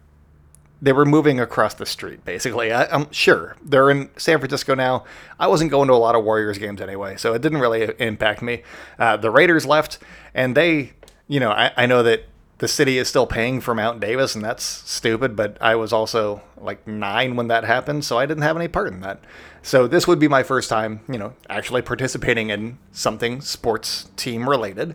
they 0.81 0.93
were 0.93 1.05
moving 1.05 1.41
across 1.41 1.75
the 1.75 1.87
street 1.87 2.25
basically 2.25 2.73
I, 2.73 2.95
am 2.95 3.11
sure 3.13 3.57
they're 3.63 3.91
in 3.91 4.11
san 4.17 4.39
francisco 4.39 4.75
now 4.75 5.05
i 5.39 5.47
wasn't 5.47 5.71
going 5.71 5.89
to 5.89 5.95
a 5.95 5.97
lot 5.97 6.15
of 6.15 6.25
warriors 6.25 6.59
games 6.59 6.81
anyway 6.81 7.17
so 7.17 7.35
it 7.35 7.43
didn't 7.43 7.59
really 7.59 7.93
impact 7.99 8.43
me 8.43 8.63
uh, 8.99 9.17
the 9.17 9.31
raiders 9.31 9.67
left 9.67 9.99
and 10.35 10.57
they 10.57 10.93
you 11.27 11.41
know 11.41 11.51
I, 11.51 11.73
I, 11.77 11.87
know 11.87 12.03
that 12.03 12.25
the 12.59 12.69
city 12.69 12.99
is 12.99 13.09
still 13.09 13.27
paying 13.27 13.61
for 13.61 13.75
Mount 13.75 14.01
Davis, 14.01 14.35
and 14.35 14.45
that's 14.45 14.65
stupid. 14.65 15.37
But 15.37 15.57
I 15.61 15.77
was 15.77 15.93
also 15.93 16.43
like 16.57 16.87
nine 16.87 17.37
when 17.37 17.49
that 17.49 17.65
happened, 17.65 18.05
so 18.05 18.19
I 18.19 18.27
didn't 18.27 18.43
have 18.43 18.57
any 18.57 18.69
part 18.69 18.89
in 18.89 19.01
that. 19.01 19.21
So 19.63 19.87
this 19.87 20.07
would 20.07 20.19
be 20.19 20.29
my 20.29 20.43
first 20.43 20.69
time, 20.69 21.01
you 21.09 21.19
know, 21.19 21.35
actually 21.49 21.83
participating 21.83 22.51
in 22.51 22.79
something 22.93 23.41
sports 23.41 24.11
team 24.17 24.49
related, 24.49 24.95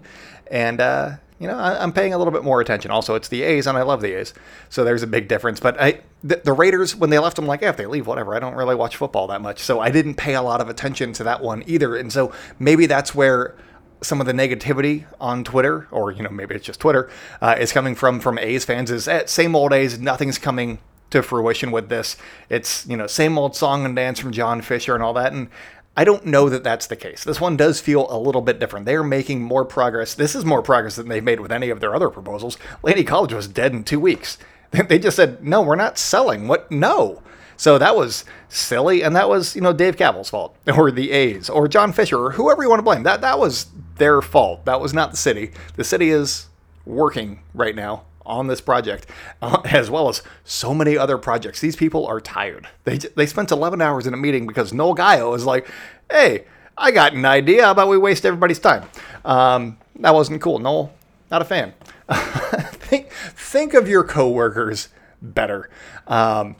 and 0.51 0.81
uh, 0.81 1.11
you 1.43 1.49
know, 1.49 1.57
I, 1.59 1.83
am 1.83 1.91
paying 1.91 2.13
a 2.13 2.17
little 2.17 2.31
bit 2.31 2.45
more 2.45 2.61
attention. 2.61 2.89
Also, 2.89 3.15
it's 3.15 3.27
the 3.27 3.43
A's, 3.43 3.67
and 3.67 3.77
I 3.77 3.81
love 3.81 3.99
the 3.99 4.17
A's, 4.17 4.33
so 4.69 4.85
there's 4.85 5.03
a 5.03 5.07
big 5.07 5.27
difference. 5.27 5.59
But 5.59 5.77
I, 5.77 5.99
the, 6.23 6.37
the 6.37 6.53
Raiders, 6.53 6.95
when 6.95 7.09
they 7.09 7.19
left, 7.19 7.37
I'm 7.37 7.45
like, 7.45 7.59
yeah, 7.59 7.69
if 7.69 7.75
they 7.75 7.85
leave, 7.85 8.07
whatever. 8.07 8.33
I 8.33 8.39
don't 8.39 8.55
really 8.55 8.75
watch 8.75 8.95
football 8.95 9.27
that 9.27 9.41
much, 9.41 9.59
so 9.59 9.81
I 9.81 9.91
didn't 9.91 10.15
pay 10.15 10.35
a 10.35 10.41
lot 10.41 10.61
of 10.61 10.69
attention 10.69 11.11
to 11.13 11.23
that 11.25 11.41
one 11.41 11.61
either. 11.67 11.97
And 11.97 12.13
so 12.13 12.31
maybe 12.59 12.85
that's 12.85 13.13
where 13.13 13.57
some 14.01 14.21
of 14.21 14.25
the 14.25 14.31
negativity 14.31 15.03
on 15.19 15.43
Twitter, 15.43 15.85
or 15.91 16.13
you 16.13 16.23
know, 16.23 16.29
maybe 16.29 16.55
it's 16.55 16.65
just 16.65 16.79
Twitter, 16.79 17.09
uh, 17.41 17.57
is 17.59 17.73
coming 17.73 17.93
from 17.93 18.21
from 18.21 18.39
A's 18.39 18.63
fans. 18.63 18.89
Is 18.89 19.09
eh, 19.09 19.25
same 19.25 19.53
old 19.53 19.73
A's, 19.73 19.99
nothing's 19.99 20.37
coming 20.37 20.79
to 21.09 21.21
fruition 21.21 21.71
with 21.71 21.89
this. 21.89 22.15
It's 22.49 22.85
you 22.85 22.95
know, 22.95 23.05
same 23.05 23.37
old 23.37 23.53
song 23.53 23.83
and 23.83 23.97
dance 23.97 24.17
from 24.17 24.31
John 24.31 24.61
Fisher 24.61 24.95
and 24.95 25.03
all 25.03 25.13
that, 25.15 25.33
and 25.33 25.49
I 25.95 26.03
don't 26.03 26.25
know 26.25 26.49
that 26.49 26.63
that's 26.63 26.87
the 26.87 26.95
case. 26.95 27.23
This 27.23 27.39
one 27.39 27.55
does 27.55 27.79
feel 27.79 28.07
a 28.09 28.17
little 28.17 28.41
bit 28.41 28.59
different. 28.59 28.85
They 28.85 28.95
are 28.95 29.03
making 29.03 29.43
more 29.43 29.63
progress. 29.63 30.15
This 30.15 30.33
is 30.33 30.43
more 30.43 30.63
progress 30.63 30.95
than 30.95 31.07
they've 31.07 31.23
made 31.23 31.39
with 31.39 31.51
any 31.51 31.69
of 31.69 31.81
their 31.81 31.95
other 31.95 32.09
proposals. 32.09 32.57
Laney 32.81 33.03
College 33.03 33.33
was 33.33 33.47
dead 33.47 33.73
in 33.73 33.83
two 33.83 33.99
weeks. 33.99 34.37
They 34.87 34.97
just 34.97 35.15
said, 35.15 35.43
no, 35.43 35.61
we're 35.61 35.75
not 35.75 35.99
selling. 35.99 36.47
What? 36.47 36.71
No. 36.71 37.21
So 37.57 37.77
that 37.77 37.95
was 37.95 38.25
silly, 38.49 39.03
and 39.03 39.15
that 39.15 39.29
was, 39.29 39.55
you 39.55 39.61
know, 39.61 39.71
Dave 39.71 39.97
Kaval's 39.97 40.31
fault, 40.31 40.57
or 40.75 40.89
the 40.89 41.11
A's, 41.11 41.47
or 41.47 41.67
John 41.67 41.93
Fisher, 41.93 42.17
or 42.17 42.31
whoever 42.31 42.63
you 42.63 42.69
want 42.69 42.79
to 42.79 42.83
blame. 42.83 43.03
That 43.03 43.21
that 43.21 43.37
was 43.37 43.67
their 43.97 44.19
fault. 44.19 44.65
That 44.65 44.81
was 44.81 44.91
not 44.91 45.11
the 45.11 45.17
city. 45.17 45.51
The 45.75 45.83
city 45.83 46.09
is 46.09 46.47
working 46.85 47.41
right 47.53 47.75
now 47.75 48.05
on 48.25 48.47
this 48.47 48.61
project, 48.61 49.07
uh, 49.41 49.61
as 49.65 49.89
well 49.89 50.09
as 50.09 50.21
so 50.43 50.73
many 50.73 50.97
other 50.97 51.17
projects. 51.17 51.61
These 51.61 51.75
people 51.75 52.05
are 52.05 52.19
tired. 52.19 52.67
They, 52.83 52.97
they 52.97 53.25
spent 53.25 53.51
11 53.51 53.81
hours 53.81 54.07
in 54.07 54.13
a 54.13 54.17
meeting 54.17 54.47
because 54.47 54.73
Noel 54.73 54.93
Gallo 54.93 55.33
is 55.33 55.45
like, 55.45 55.69
hey, 56.09 56.45
I 56.77 56.91
got 56.91 57.13
an 57.13 57.25
idea. 57.25 57.63
How 57.63 57.71
about 57.71 57.89
we 57.89 57.97
waste 57.97 58.25
everybody's 58.25 58.59
time? 58.59 58.87
Um, 59.25 59.77
that 59.99 60.13
wasn't 60.13 60.41
cool. 60.41 60.59
Noel, 60.59 60.93
not 61.29 61.41
a 61.41 61.45
fan. 61.45 61.73
think, 62.13 63.11
think 63.11 63.73
of 63.73 63.87
your 63.87 64.03
coworkers 64.03 64.89
better. 65.21 65.69
Um, 66.07 66.55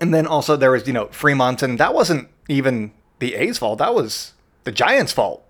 and 0.00 0.14
then 0.14 0.26
also 0.26 0.56
there 0.56 0.70
was, 0.70 0.86
you 0.86 0.92
know, 0.92 1.06
Fremont, 1.08 1.62
and 1.62 1.78
that 1.78 1.94
wasn't 1.94 2.28
even 2.48 2.92
the 3.18 3.34
A's 3.34 3.58
fault. 3.58 3.78
That 3.78 3.94
was 3.94 4.34
the 4.64 4.72
Giants' 4.72 5.12
fault 5.12 5.44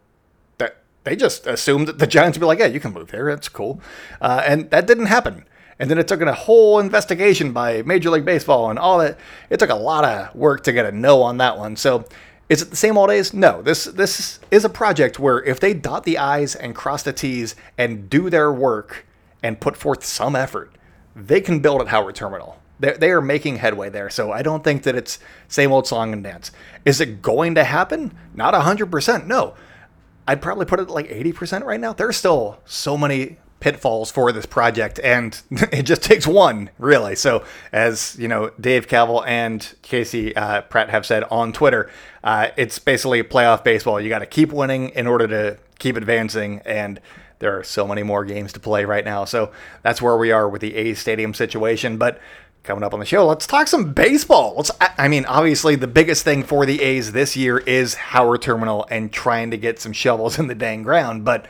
they 1.04 1.16
just 1.16 1.46
assumed 1.46 1.88
that 1.88 1.98
the 1.98 2.06
Giants 2.06 2.36
would 2.36 2.42
be 2.42 2.46
like, 2.46 2.58
yeah, 2.58 2.66
you 2.66 2.80
can 2.80 2.92
move 2.92 3.10
here. 3.10 3.26
That's 3.30 3.48
cool. 3.48 3.80
Uh, 4.20 4.42
and 4.46 4.70
that 4.70 4.86
didn't 4.86 5.06
happen. 5.06 5.44
And 5.78 5.90
then 5.90 5.96
it 5.96 6.06
took 6.06 6.20
a 6.20 6.32
whole 6.32 6.78
investigation 6.78 7.52
by 7.52 7.80
Major 7.82 8.10
League 8.10 8.26
Baseball 8.26 8.68
and 8.68 8.78
all 8.78 8.98
that. 8.98 9.18
It 9.48 9.58
took 9.58 9.70
a 9.70 9.74
lot 9.74 10.04
of 10.04 10.34
work 10.34 10.62
to 10.64 10.72
get 10.72 10.84
a 10.84 10.92
no 10.92 11.22
on 11.22 11.38
that 11.38 11.56
one. 11.56 11.74
So 11.76 12.04
is 12.50 12.60
it 12.60 12.70
the 12.70 12.76
same 12.76 12.98
old 12.98 13.08
days? 13.08 13.32
No. 13.32 13.62
This 13.62 13.84
this 13.84 14.40
is 14.50 14.64
a 14.64 14.68
project 14.68 15.18
where 15.18 15.42
if 15.42 15.58
they 15.58 15.72
dot 15.72 16.04
the 16.04 16.18
I's 16.18 16.54
and 16.54 16.74
cross 16.74 17.02
the 17.02 17.14
T's 17.14 17.56
and 17.78 18.10
do 18.10 18.28
their 18.28 18.52
work 18.52 19.06
and 19.42 19.58
put 19.58 19.74
forth 19.74 20.04
some 20.04 20.36
effort, 20.36 20.70
they 21.16 21.40
can 21.40 21.60
build 21.60 21.80
at 21.80 21.88
Howard 21.88 22.14
Terminal. 22.14 22.60
They're, 22.78 22.98
they 22.98 23.10
are 23.10 23.22
making 23.22 23.56
headway 23.56 23.88
there. 23.88 24.10
So 24.10 24.32
I 24.32 24.42
don't 24.42 24.62
think 24.62 24.82
that 24.82 24.96
it's 24.96 25.18
same 25.48 25.72
old 25.72 25.86
song 25.86 26.12
and 26.12 26.22
dance. 26.22 26.50
Is 26.84 27.00
it 27.00 27.22
going 27.22 27.54
to 27.54 27.64
happen? 27.64 28.12
Not 28.34 28.52
100%. 28.52 29.26
No. 29.26 29.54
I'd 30.30 30.40
probably 30.40 30.64
put 30.64 30.78
it 30.78 30.88
like 30.88 31.08
80% 31.08 31.64
right 31.64 31.80
now. 31.80 31.92
There's 31.92 32.16
still 32.16 32.60
so 32.64 32.96
many 32.96 33.38
pitfalls 33.58 34.12
for 34.12 34.30
this 34.30 34.46
project, 34.46 35.00
and 35.02 35.42
it 35.50 35.82
just 35.82 36.04
takes 36.04 36.24
one, 36.24 36.70
really. 36.78 37.16
So, 37.16 37.44
as 37.72 38.14
you 38.16 38.28
know, 38.28 38.52
Dave 38.60 38.86
Kaval 38.86 39.26
and 39.26 39.74
Casey 39.82 40.36
uh, 40.36 40.62
Pratt 40.62 40.88
have 40.90 41.04
said 41.04 41.24
on 41.24 41.52
Twitter, 41.52 41.90
uh, 42.22 42.50
it's 42.56 42.78
basically 42.78 43.24
playoff 43.24 43.64
baseball. 43.64 44.00
You 44.00 44.08
got 44.08 44.20
to 44.20 44.26
keep 44.26 44.52
winning 44.52 44.90
in 44.90 45.08
order 45.08 45.26
to 45.26 45.58
keep 45.80 45.96
advancing, 45.96 46.60
and 46.64 47.00
there 47.40 47.58
are 47.58 47.64
so 47.64 47.84
many 47.84 48.04
more 48.04 48.24
games 48.24 48.52
to 48.52 48.60
play 48.60 48.84
right 48.84 49.04
now. 49.04 49.24
So 49.24 49.50
that's 49.82 50.00
where 50.00 50.16
we 50.16 50.30
are 50.30 50.48
with 50.48 50.60
the 50.60 50.76
A's 50.76 51.00
Stadium 51.00 51.34
situation. 51.34 51.96
But 51.96 52.20
Coming 52.62 52.84
up 52.84 52.92
on 52.92 53.00
the 53.00 53.06
show, 53.06 53.26
let's 53.26 53.46
talk 53.46 53.68
some 53.68 53.94
baseball. 53.94 54.54
Let's, 54.56 54.70
I 54.98 55.08
mean, 55.08 55.24
obviously, 55.24 55.76
the 55.76 55.86
biggest 55.86 56.24
thing 56.24 56.42
for 56.42 56.66
the 56.66 56.82
A's 56.82 57.12
this 57.12 57.34
year 57.34 57.56
is 57.56 57.94
Howard 57.94 58.42
Terminal 58.42 58.86
and 58.90 59.10
trying 59.10 59.50
to 59.52 59.56
get 59.56 59.80
some 59.80 59.94
shovels 59.94 60.38
in 60.38 60.46
the 60.46 60.54
dang 60.54 60.82
ground. 60.82 61.24
But, 61.24 61.46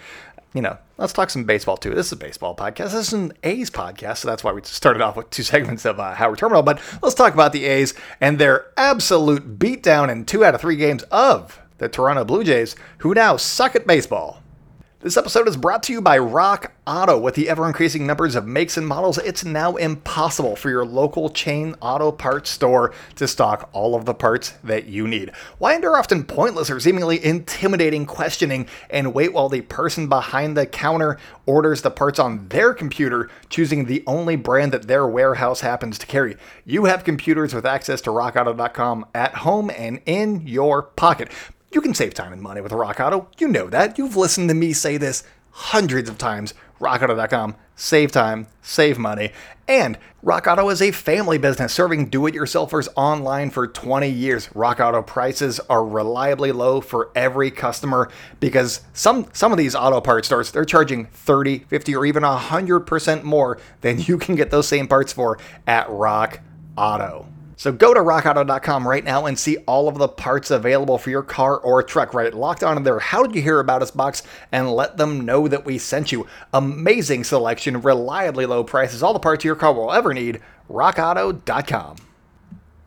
you 0.55 0.63
know, 0.63 0.79
let's 0.99 1.13
talk 1.13 1.29
some 1.31 1.43
baseball 1.43 1.77
too. 1.77 1.91
This 1.91 2.07
is 2.07 2.13
a 2.13 2.17
baseball 2.17 2.55
podcast. 2.55 2.93
This 2.93 3.09
is 3.09 3.13
an 3.13 3.33
A's 3.43 3.71
podcast, 3.71 4.19
so 4.19 4.29
that's 4.29 4.45
why 4.45 4.53
we 4.53 4.63
started 4.63 5.03
off 5.03 5.17
with 5.17 5.31
two 5.31 5.43
segments 5.43 5.85
of 5.85 5.99
uh, 5.99 6.15
Howard 6.15 6.39
Terminal. 6.39 6.63
But 6.63 6.81
let's 7.03 7.17
talk 7.17 7.35
about 7.35 7.53
the 7.53 7.65
A's 7.65 7.93
and 8.21 8.39
their 8.39 8.67
absolute 8.77 9.59
beatdown 9.59 10.11
in 10.11 10.25
two 10.25 10.45
out 10.45 10.55
of 10.55 10.61
three 10.61 10.77
games 10.77 11.03
of 11.11 11.61
the 11.79 11.89
Toronto 11.89 12.25
Blue 12.25 12.45
Jays, 12.45 12.77
who 12.99 13.15
now 13.15 13.37
suck 13.37 13.75
at 13.75 13.87
baseball. 13.87 14.40
This 15.03 15.17
episode 15.17 15.49
is 15.49 15.57
brought 15.57 15.83
to 15.85 15.95
you 15.95 16.03
by 16.03 16.19
Rock 16.19 16.73
Auto. 16.87 17.19
With 17.19 17.35
the 17.35 17.49
ever 17.49 17.67
increasing 17.67 18.07
numbers 18.07 18.35
of 18.35 18.47
makes 18.47 18.77
and 18.77 18.87
models, 18.87 19.17
it's 19.17 19.43
now 19.43 19.77
impossible 19.77 20.57
for 20.57 20.69
your 20.69 20.85
local 20.85 21.31
chain 21.31 21.75
auto 21.81 22.13
parts 22.13 22.51
store 22.51 22.93
to 23.15 23.27
stock 23.27 23.71
all 23.73 23.95
of 23.95 24.05
the 24.05 24.13
parts 24.13 24.51
that 24.63 24.89
you 24.89 25.09
need. 25.09 25.31
Why 25.57 25.75
endure 25.75 25.97
often 25.97 26.25
pointless 26.25 26.69
or 26.69 26.79
seemingly 26.79 27.25
intimidating 27.25 28.05
questioning 28.05 28.69
and 28.91 29.15
wait 29.15 29.33
while 29.33 29.49
the 29.49 29.63
person 29.63 30.07
behind 30.07 30.55
the 30.55 30.67
counter 30.67 31.17
orders 31.47 31.81
the 31.81 31.91
parts 31.91 32.19
on 32.19 32.49
their 32.49 32.75
computer, 32.75 33.31
choosing 33.49 33.87
the 33.87 34.05
only 34.07 34.37
brand 34.37 34.73
that 34.73 34.87
their 34.87 35.07
warehouse 35.07 35.63
happens 35.63 35.97
to 35.97 36.07
carry? 36.07 36.37
You 36.67 36.85
have 36.85 37.05
computers 37.05 37.55
with 37.55 37.65
access 37.65 38.03
to 38.03 38.11
rockauto.com 38.11 39.07
at 39.15 39.37
home 39.37 39.71
and 39.71 40.03
in 40.05 40.47
your 40.47 40.83
pocket. 40.83 41.31
You 41.73 41.81
can 41.81 41.95
save 41.95 42.15
time 42.15 42.33
and 42.33 42.43
money 42.43 42.61
with 42.61 42.73
Rock 42.73 42.99
Auto. 42.99 43.29
You 43.39 43.47
know 43.47 43.69
that. 43.69 43.97
You've 43.97 44.17
listened 44.17 44.49
to 44.49 44.55
me 44.55 44.73
say 44.73 44.97
this 44.97 45.23
hundreds 45.51 46.09
of 46.09 46.19
times. 46.19 46.53
RockAuto.com. 46.81 47.55
Save 47.77 48.11
time, 48.11 48.47
save 48.61 48.99
money. 48.99 49.33
And 49.69 49.99
Rock 50.23 50.47
Auto 50.47 50.69
is 50.71 50.83
a 50.83 50.91
family 50.91 51.39
business 51.39 51.73
serving 51.73 52.07
do 52.07 52.27
it 52.27 52.35
yourselfers 52.35 52.89
online 52.97 53.51
for 53.51 53.69
20 53.69 54.09
years. 54.09 54.55
Rock 54.55 54.81
Auto 54.81 55.01
prices 55.01 55.61
are 55.71 55.87
reliably 55.87 56.53
low 56.53 56.81
for 56.81 57.11
every 57.15 57.51
customer 57.51 58.11
because 58.41 58.81
some, 58.93 59.29
some 59.33 59.53
of 59.53 59.59
these 59.59 59.75
auto 59.75 60.01
parts 60.01 60.29
stores, 60.29 60.51
they're 60.51 60.65
charging 60.65 61.07
30, 61.07 61.61
50, 61.61 61.95
or 61.95 62.05
even 62.05 62.23
100% 62.23 63.23
more 63.23 63.59
than 63.81 64.01
you 64.01 64.19
can 64.19 64.35
get 64.35 64.51
those 64.51 64.67
same 64.67 64.89
parts 64.89 65.13
for 65.13 65.39
at 65.67 65.89
Rock 65.89 66.41
Auto. 66.77 67.27
So 67.61 67.71
go 67.73 67.93
to 67.93 68.01
rockauto.com 68.01 68.89
right 68.89 69.05
now 69.05 69.27
and 69.27 69.39
see 69.39 69.59
all 69.67 69.87
of 69.87 69.99
the 69.99 70.09
parts 70.09 70.51
available 70.51 70.97
for 70.97 71.11
your 71.11 71.23
car 71.23 71.59
or 71.59 71.83
truck. 71.83 72.15
Right, 72.15 72.33
locked 72.33 72.65
on 72.65 72.79
in 72.79 72.85
there. 72.85 72.99
How 72.99 73.23
did 73.23 73.35
you 73.35 73.43
hear 73.43 73.61
about 73.61 73.83
us 73.83 73.91
box 73.91 74.23
and 74.51 74.73
let 74.73 74.97
them 74.97 75.27
know 75.27 75.47
that 75.47 75.67
we 75.67 75.77
sent 75.77 76.11
you. 76.11 76.27
Amazing 76.55 77.25
selection, 77.25 77.83
reliably 77.83 78.47
low 78.47 78.65
prices, 78.65 79.03
all 79.03 79.13
the 79.13 79.19
parts 79.19 79.45
your 79.45 79.57
car 79.57 79.75
will 79.75 79.93
ever 79.93 80.15
need. 80.15 80.41
rockauto.com. 80.71 81.97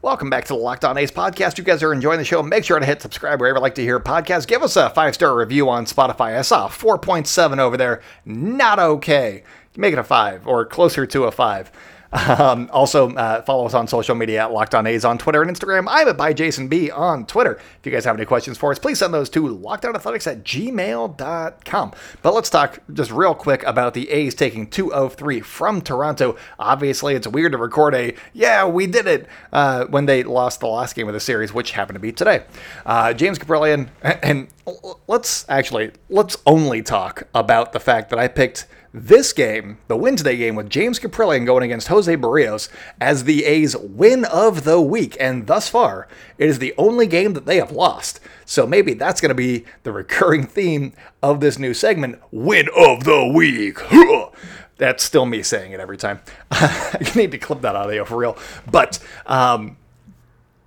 Welcome 0.01 0.31
back 0.31 0.45
to 0.45 0.53
the 0.53 0.59
Locked 0.59 0.85
On 0.85 0.97
A's 0.97 1.11
podcast. 1.11 1.59
You 1.59 1.63
guys 1.63 1.83
are 1.83 1.93
enjoying 1.93 2.17
the 2.17 2.25
show. 2.25 2.41
Make 2.41 2.65
sure 2.65 2.79
to 2.79 2.85
hit 2.85 2.99
subscribe 2.99 3.39
wherever 3.39 3.59
you 3.59 3.61
like 3.61 3.75
to 3.75 3.83
hear 3.83 3.99
podcasts. 3.99 4.47
Give 4.47 4.63
us 4.63 4.75
a 4.75 4.89
five 4.89 5.13
star 5.13 5.37
review 5.37 5.69
on 5.69 5.85
Spotify. 5.85 6.35
I 6.35 6.41
saw 6.41 6.67
4.7 6.67 7.59
over 7.59 7.77
there. 7.77 8.01
Not 8.25 8.79
okay. 8.79 9.43
Make 9.77 9.93
it 9.93 9.99
a 9.99 10.03
five 10.03 10.47
or 10.47 10.65
closer 10.65 11.05
to 11.05 11.25
a 11.25 11.31
five. 11.31 11.71
Um, 12.13 12.69
also, 12.71 13.09
uh, 13.15 13.41
follow 13.41 13.65
us 13.65 13.73
on 13.73 13.87
social 13.87 14.13
media 14.13 14.43
at 14.43 14.51
Locked 14.51 14.75
On 14.75 14.85
A's 14.85 15.03
on 15.03 15.17
Twitter 15.17 15.41
and 15.41 15.49
Instagram. 15.49 15.87
I'm 15.89 16.07
at 16.07 16.15
by 16.15 16.31
Jason 16.31 16.67
B 16.67 16.91
on 16.91 17.25
Twitter. 17.25 17.53
If 17.55 17.85
you 17.85 17.91
guys 17.91 18.05
have 18.05 18.15
any 18.15 18.25
questions 18.25 18.57
for 18.57 18.71
us, 18.71 18.77
please 18.77 18.99
send 18.99 19.13
those 19.13 19.29
to 19.31 19.41
lockedonathletics 19.41 20.31
at 20.31 20.43
gmail.com. 20.43 21.93
But 22.21 22.33
let's 22.33 22.49
talk 22.49 22.79
just 22.93 23.11
real 23.11 23.33
quick 23.33 23.63
about 23.63 23.95
the 23.95 24.09
A's 24.11 24.35
taking 24.35 24.67
two 24.67 24.93
of 24.93 25.15
three 25.15 25.41
from 25.41 25.81
Toronto. 25.81 26.37
Obviously, 26.59 27.15
it's 27.15 27.27
weird 27.27 27.53
to 27.53 27.57
record 27.57 27.95
a, 27.95 28.15
yeah, 28.33 28.67
we 28.67 28.85
did 28.85 29.07
it, 29.07 29.27
uh, 29.51 29.85
when 29.85 30.05
they 30.05 30.23
lost 30.23 30.59
the 30.59 30.67
last 30.67 30.95
game 30.95 31.07
of 31.07 31.13
the 31.13 31.19
series, 31.19 31.51
which 31.51 31.71
happened 31.71 31.95
to 31.95 31.99
be 31.99 32.11
today. 32.11 32.43
Uh, 32.85 33.13
James 33.13 33.39
Kaprielian, 33.39 33.89
and 34.01 34.47
let's 35.07 35.45
actually, 35.49 35.91
let's 36.09 36.37
only 36.45 36.81
talk 36.81 37.23
about 37.33 37.73
the 37.73 37.79
fact 37.79 38.09
that 38.09 38.19
I 38.19 38.27
picked 38.27 38.67
this 38.93 39.33
game, 39.33 39.79
the 39.87 39.97
Wednesday 39.97 40.37
game 40.37 40.55
with 40.55 40.69
James 40.69 40.99
Kaprielian 40.99 41.45
going 41.45 41.63
against 41.63 41.87
Jose 41.87 42.15
Berrios 42.15 42.69
as 43.01 43.23
the 43.23 43.43
A's 43.45 43.75
win 43.75 44.23
of 44.25 44.63
the 44.63 44.79
week. 44.79 45.17
And 45.19 45.47
thus 45.47 45.67
far, 45.67 46.07
it 46.37 46.47
is 46.47 46.59
the 46.59 46.75
only 46.77 47.07
game 47.07 47.33
that 47.33 47.45
they 47.45 47.57
have 47.57 47.71
lost. 47.71 48.19
So 48.45 48.67
maybe 48.67 48.93
that's 48.93 49.19
going 49.19 49.29
to 49.29 49.35
be 49.35 49.65
the 49.81 49.91
recurring 49.91 50.45
theme 50.45 50.93
of 51.23 51.39
this 51.39 51.57
new 51.57 51.73
segment 51.73 52.21
win 52.31 52.69
of 52.77 53.03
the 53.03 53.25
week. 53.25 53.79
That's 54.77 55.03
still 55.03 55.27
me 55.27 55.43
saying 55.43 55.71
it 55.71 55.79
every 55.79 55.97
time. 55.97 56.19
I 56.51 57.11
need 57.15 57.31
to 57.31 57.37
clip 57.37 57.61
that 57.61 57.75
audio 57.75 58.03
for 58.05 58.17
real. 58.17 58.37
But 58.69 58.99
um, 59.27 59.77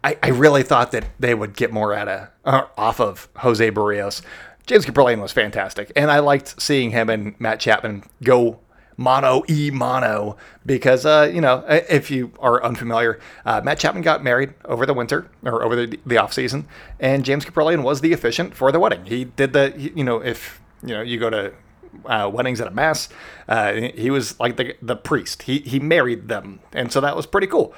I, 0.07 0.17
I, 0.23 0.29
really 0.29 0.63
thought 0.63 0.93
that 0.93 1.05
they 1.19 1.35
would 1.35 1.57
get 1.57 1.73
more 1.73 1.93
out 1.93 2.07
of, 2.07 2.29
uh, 2.45 2.67
off 2.79 3.01
of 3.01 3.29
Jose 3.39 3.73
Berrios. 3.73 4.23
James 4.65 4.87
Kaprielian 4.87 5.21
was 5.21 5.33
fantastic, 5.33 5.91
and 5.97 6.13
I 6.13 6.21
liked 6.21 6.63
seeing 6.63 6.93
him 6.93 7.11
and 7.11 7.35
Matt 7.41 7.59
Chapman 7.59 8.05
go 8.23 8.61
mono 8.97 9.43
e 9.49 9.71
mono 9.73 10.37
because 10.65 11.05
uh, 11.05 11.29
you 11.33 11.41
know 11.41 11.65
if 11.69 12.09
you 12.09 12.31
are 12.39 12.63
unfamiliar, 12.63 13.19
uh, 13.45 13.61
Matt 13.65 13.81
Chapman 13.81 14.03
got 14.03 14.23
married 14.23 14.55
over 14.65 14.87
the 14.87 14.95
winter 14.95 15.29
or 15.45 15.65
over 15.65 15.75
the, 15.75 15.99
the 16.07 16.19
off 16.19 16.33
season, 16.33 16.69
and 17.01 17.25
James 17.25 17.45
Kaprielian 17.45 17.83
was 17.83 18.01
the 18.01 18.13
officiant 18.13 18.55
for 18.55 18.71
the 18.71 18.79
wedding. 18.79 19.07
He 19.07 19.25
did 19.25 19.53
the 19.55 19.75
you 19.77 20.05
know 20.05 20.23
if 20.23 20.61
you 20.83 20.95
know 20.95 21.03
you 21.03 21.19
go 21.19 21.31
to 21.31 21.53
uh, 22.05 22.31
weddings 22.33 22.61
at 22.61 22.69
a 22.69 22.73
mass, 22.73 23.09
uh, 23.49 23.73
he 23.73 24.11
was 24.11 24.39
like 24.39 24.57
the 24.57 24.77
the 24.81 24.95
priest. 24.95 25.43
He 25.43 25.59
he 25.61 25.81
married 25.81 26.29
them, 26.29 26.61
and 26.73 26.93
so 26.93 27.01
that 27.01 27.17
was 27.17 27.27
pretty 27.27 27.49
cool. 27.49 27.75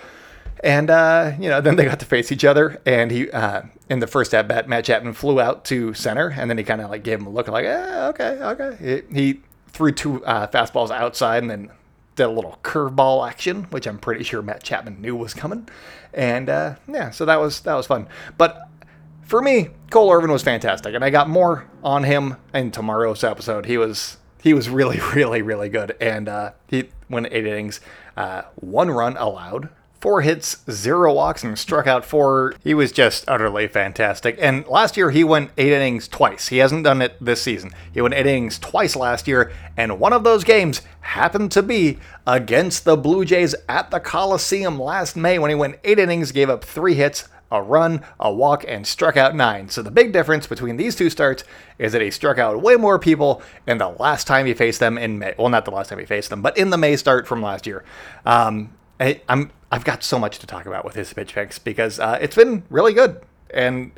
And 0.65 0.91
uh, 0.91 1.33
you 1.39 1.49
know, 1.49 1.61
then 1.61 1.77
they 1.77 1.85
got 1.85 2.01
to 2.01 2.07
face 2.07 2.33
each 2.33 2.45
other, 2.45 2.81
and 2.85 3.11
he 3.11 3.31
uh, 3.31 3.63
in 3.89 4.01
the 4.01 4.07
first 4.07 4.35
at 4.35 4.49
bat, 4.49 4.69
Matt 4.69 4.85
Chapman 4.85 5.13
flew 5.13 5.41
out 5.41 5.65
to 5.67 5.95
center, 5.95 6.35
and 6.37 6.51
then 6.51 6.59
he 6.59 6.65
kind 6.65 6.81
of 6.81 6.91
like 6.91 7.05
gave 7.05 7.21
him 7.21 7.27
a 7.27 7.31
look, 7.31 7.49
like, 7.49 7.65
eh, 7.65 8.07
okay, 8.09 8.39
okay. 8.41 9.05
He, 9.11 9.15
he 9.15 9.41
threw 9.69 9.93
two 9.93 10.25
uh, 10.25 10.47
fastballs 10.49 10.91
outside, 10.91 11.43
and 11.43 11.51
then 11.51 11.71
did 12.17 12.25
a 12.25 12.31
little 12.31 12.59
curveball 12.63 13.29
action, 13.29 13.65
which 13.65 13.87
I'm 13.87 13.99
pretty 13.99 14.25
sure 14.25 14.43
Matt 14.43 14.63
Chapman 14.63 15.01
knew 15.01 15.15
was 15.15 15.35
coming, 15.35 15.69
and 16.13 16.49
uh, 16.49 16.77
yeah, 16.89 17.11
so 17.11 17.25
that 17.25 17.41
was 17.41 17.61
that 17.61 17.75
was 17.75 17.87
fun. 17.87 18.09
But 18.37 18.69
for 19.23 19.43
me, 19.43 19.69
Cole 19.91 20.11
Irvin 20.11 20.33
was 20.33 20.43
fantastic, 20.43 20.95
and 20.95 21.05
I 21.05 21.11
got 21.11 21.29
more 21.29 21.69
on 21.85 22.05
him 22.05 22.37
in 22.53 22.71
tomorrow's 22.71 23.23
episode. 23.23 23.67
He 23.67 23.79
was 23.79 24.17
he 24.43 24.55
was 24.55 24.69
really, 24.69 25.01
really, 25.15 25.43
really 25.43 25.69
good, 25.69 25.97
and 26.01 26.29
uh, 26.29 26.53
he 26.67 26.91
went 27.09 27.29
eight 27.31 27.47
innings, 27.47 27.81
uh, 28.17 28.43
one 28.57 28.91
run 28.91 29.17
allowed, 29.17 29.69
four 30.01 30.23
hits, 30.23 30.59
zero 30.71 31.13
walks, 31.13 31.43
and 31.43 31.59
struck 31.59 31.87
out 31.87 32.05
four. 32.05 32.55
He 32.63 32.75
was 32.75 32.93
just 32.93 33.29
utterly 33.29 33.67
fantastic. 33.67 34.37
And 34.41 34.67
last 34.67 34.97
year 34.97 35.11
he 35.11 35.25
went 35.25 35.51
eight 35.59 35.73
innings 35.73 36.09
twice. 36.09 36.49
He 36.49 36.59
hasn't 36.59 36.85
done 36.85 37.03
it 37.03 37.17
this 37.21 37.43
season. 37.43 37.73
He 37.93 38.01
went 38.01 38.15
eight 38.15 38.27
innings 38.27 38.59
twice 38.59 38.95
last 38.97 39.27
year, 39.27 39.53
and 39.77 39.99
one 39.99 40.13
of 40.13 40.25
those 40.25 40.45
games 40.45 40.83
happened 41.01 41.51
to 41.53 41.63
be 41.63 41.99
against 42.27 42.85
the 42.85 42.97
Blue 42.97 43.25
Jays 43.25 43.55
at 43.69 43.91
the 43.91 44.01
Coliseum 44.01 44.79
last 44.79 45.17
May 45.17 45.39
when 45.39 45.51
he 45.51 45.55
went 45.55 45.79
eight 45.85 45.99
innings, 45.99 46.33
gave 46.33 46.51
up 46.51 46.65
three 46.65 46.95
hits, 46.95 47.29
a 47.51 47.63
run, 47.63 48.03
a 48.21 48.31
walk, 48.33 48.65
and 48.69 48.87
struck 48.87 49.17
out 49.17 49.35
nine. 49.35 49.69
So 49.71 49.83
the 49.83 49.91
big 49.91 50.13
difference 50.13 50.47
between 50.47 50.77
these 50.77 50.95
two 50.95 51.09
starts 51.09 51.45
is 51.79 51.93
that 51.93 52.03
he 52.03 52.11
struck 52.11 52.39
out 52.39 52.61
way 52.61 52.77
more 52.77 52.99
people 52.99 53.43
in 53.67 53.79
the 53.79 53.89
last 53.89 54.27
time 54.27 54.45
he 54.45 54.55
faced 54.55 54.81
them 54.81 54.99
in 54.99 55.19
May. 55.19 55.35
Well, 55.39 55.49
not 55.49 55.65
the 55.65 55.71
last 55.71 55.89
time 55.89 55.99
he 55.99 56.05
faced 56.05 56.31
them, 56.31 56.43
but 56.43 56.59
in 56.59 56.71
the 56.71 56.77
May 56.77 56.97
start 56.97 57.27
from 57.27 57.41
last 57.41 57.67
year. 57.67 57.85
Um, 58.27 58.75
I, 59.01 59.21
am 59.29 59.51
I've 59.71 59.85
got 59.85 60.03
so 60.03 60.19
much 60.19 60.39
to 60.39 60.47
talk 60.47 60.67
about 60.67 60.85
with 60.85 60.95
his 60.95 61.13
pitch 61.13 61.37
mix 61.37 61.59
because 61.59 62.01
uh, 62.01 62.19
it's 62.21 62.37
been 62.37 62.65
really 62.71 62.93
good 62.93 63.21
and 63.53 63.93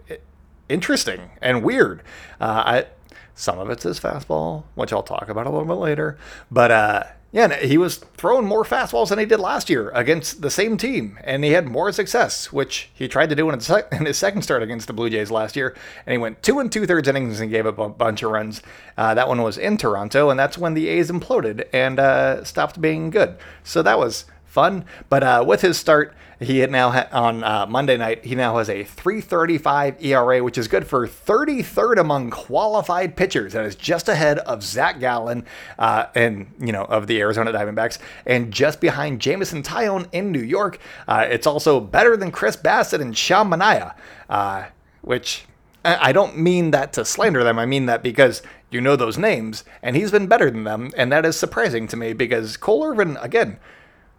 interesting 0.68 1.30
and 1.40 1.62
weird. 1.62 2.02
Uh, 2.40 2.62
I, 2.66 2.86
some 3.34 3.58
of 3.58 3.70
it's 3.70 3.84
his 3.84 3.98
fastball, 3.98 4.64
which 4.74 4.92
I'll 4.92 5.02
talk 5.02 5.28
about 5.28 5.46
a 5.46 5.50
little 5.50 5.66
bit 5.66 5.74
later, 5.74 6.18
but 6.50 6.70
uh, 6.70 7.04
yeah, 7.32 7.56
he 7.58 7.78
was 7.78 7.98
throwing 8.16 8.44
more 8.44 8.64
fastballs 8.64 9.10
than 9.10 9.20
he 9.20 9.24
did 9.24 9.38
last 9.38 9.70
year 9.70 9.90
against 9.90 10.42
the 10.42 10.50
same 10.50 10.76
team, 10.76 11.16
and 11.22 11.44
he 11.44 11.52
had 11.52 11.68
more 11.68 11.92
success, 11.92 12.52
which 12.52 12.90
he 12.92 13.06
tried 13.06 13.28
to 13.28 13.36
do 13.36 13.48
in 13.48 13.54
his, 13.54 13.70
in 13.92 14.06
his 14.06 14.18
second 14.18 14.42
start 14.42 14.64
against 14.64 14.88
the 14.88 14.92
Blue 14.92 15.08
Jays 15.08 15.30
last 15.30 15.54
year. 15.54 15.76
And 16.06 16.12
he 16.12 16.18
went 16.18 16.42
two 16.42 16.58
and 16.58 16.72
two 16.72 16.86
thirds 16.86 17.06
innings 17.06 17.40
and 17.40 17.50
gave 17.50 17.66
up 17.66 17.78
a 17.78 17.88
bunch 17.88 18.24
of 18.24 18.32
runs. 18.32 18.62
Uh, 18.96 19.14
that 19.14 19.28
one 19.28 19.42
was 19.42 19.58
in 19.58 19.76
Toronto, 19.76 20.28
and 20.28 20.40
that's 20.40 20.58
when 20.58 20.74
the 20.74 20.88
A's 20.88 21.08
imploded 21.08 21.68
and 21.72 22.00
uh, 22.00 22.42
stopped 22.42 22.80
being 22.80 23.10
good. 23.10 23.36
So 23.62 23.80
that 23.82 23.98
was 23.98 24.24
fun. 24.50 24.84
But 25.08 25.22
uh, 25.22 25.44
with 25.46 25.62
his 25.62 25.78
start, 25.78 26.14
he 26.40 26.66
now 26.66 26.90
ha- 26.90 27.08
on 27.12 27.44
uh, 27.44 27.66
Monday 27.66 27.96
night 27.96 28.24
he 28.24 28.34
now 28.34 28.58
has 28.58 28.68
a 28.68 28.84
3.35 28.84 30.02
ERA, 30.02 30.42
which 30.42 30.58
is 30.58 30.68
good 30.68 30.86
for 30.86 31.06
33rd 31.06 31.98
among 31.98 32.30
qualified 32.30 33.14
pitchers. 33.14 33.52
That 33.52 33.64
is 33.64 33.76
just 33.76 34.08
ahead 34.08 34.38
of 34.40 34.62
Zach 34.62 34.98
Gallen 35.00 35.46
uh, 35.78 36.06
and 36.14 36.52
you 36.58 36.72
know 36.72 36.84
of 36.84 37.06
the 37.06 37.20
Arizona 37.20 37.52
Diamondbacks, 37.52 37.98
and 38.26 38.52
just 38.52 38.80
behind 38.80 39.20
Jameson 39.20 39.62
Taillon 39.62 40.08
in 40.12 40.32
New 40.32 40.42
York. 40.42 40.78
Uh, 41.06 41.26
it's 41.28 41.46
also 41.46 41.78
better 41.78 42.16
than 42.16 42.30
Chris 42.30 42.56
Bassitt 42.56 43.00
and 43.00 43.16
Sean 43.16 43.50
Manaea, 43.50 43.94
uh, 44.28 44.64
which 45.02 45.44
I 45.84 46.12
don't 46.12 46.36
mean 46.36 46.72
that 46.72 46.92
to 46.94 47.04
slander 47.04 47.44
them. 47.44 47.58
I 47.58 47.66
mean 47.66 47.86
that 47.86 48.02
because 48.02 48.42
you 48.70 48.80
know 48.80 48.96
those 48.96 49.16
names, 49.16 49.64
and 49.82 49.94
he's 49.94 50.10
been 50.10 50.26
better 50.26 50.50
than 50.50 50.64
them, 50.64 50.90
and 50.96 51.12
that 51.12 51.24
is 51.24 51.36
surprising 51.38 51.86
to 51.88 51.96
me 51.96 52.12
because 52.12 52.56
Cole 52.56 52.84
Irvin 52.84 53.16
again 53.20 53.58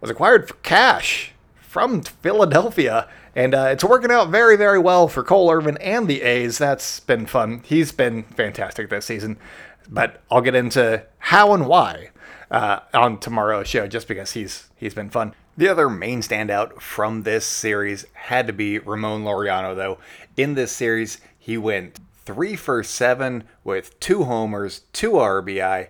was 0.02 0.10
acquired 0.10 0.48
for 0.48 0.54
cash 0.56 1.32
from 1.54 2.02
Philadelphia. 2.02 3.08
And 3.34 3.54
uh, 3.54 3.68
it's 3.70 3.84
working 3.84 4.10
out 4.10 4.28
very, 4.28 4.58
very 4.58 4.78
well 4.78 5.08
for 5.08 5.22
Cole 5.22 5.50
Irvin 5.50 5.78
and 5.78 6.06
the 6.06 6.20
A's. 6.20 6.58
That's 6.58 7.00
been 7.00 7.24
fun. 7.24 7.62
He's 7.64 7.92
been 7.92 8.24
fantastic 8.24 8.90
this 8.90 9.06
season. 9.06 9.38
But 9.88 10.20
I'll 10.30 10.42
get 10.42 10.54
into 10.54 11.06
how 11.18 11.54
and 11.54 11.66
why 11.66 12.10
uh, 12.50 12.80
on 12.92 13.18
tomorrow's 13.18 13.68
show, 13.68 13.86
just 13.86 14.06
because 14.06 14.32
he's 14.32 14.68
he's 14.76 14.94
been 14.94 15.08
fun. 15.08 15.34
The 15.56 15.68
other 15.68 15.88
main 15.88 16.20
standout 16.20 16.80
from 16.80 17.22
this 17.22 17.44
series 17.44 18.04
had 18.12 18.46
to 18.46 18.52
be 18.52 18.78
Ramon 18.78 19.24
Laureano, 19.24 19.74
though. 19.74 19.98
In 20.36 20.54
this 20.54 20.72
series, 20.72 21.18
he 21.38 21.56
went 21.58 21.98
three 22.24 22.56
for 22.56 22.82
seven 22.82 23.44
with 23.64 23.98
two 24.00 24.24
homers, 24.24 24.82
two 24.92 25.12
RBI, 25.12 25.88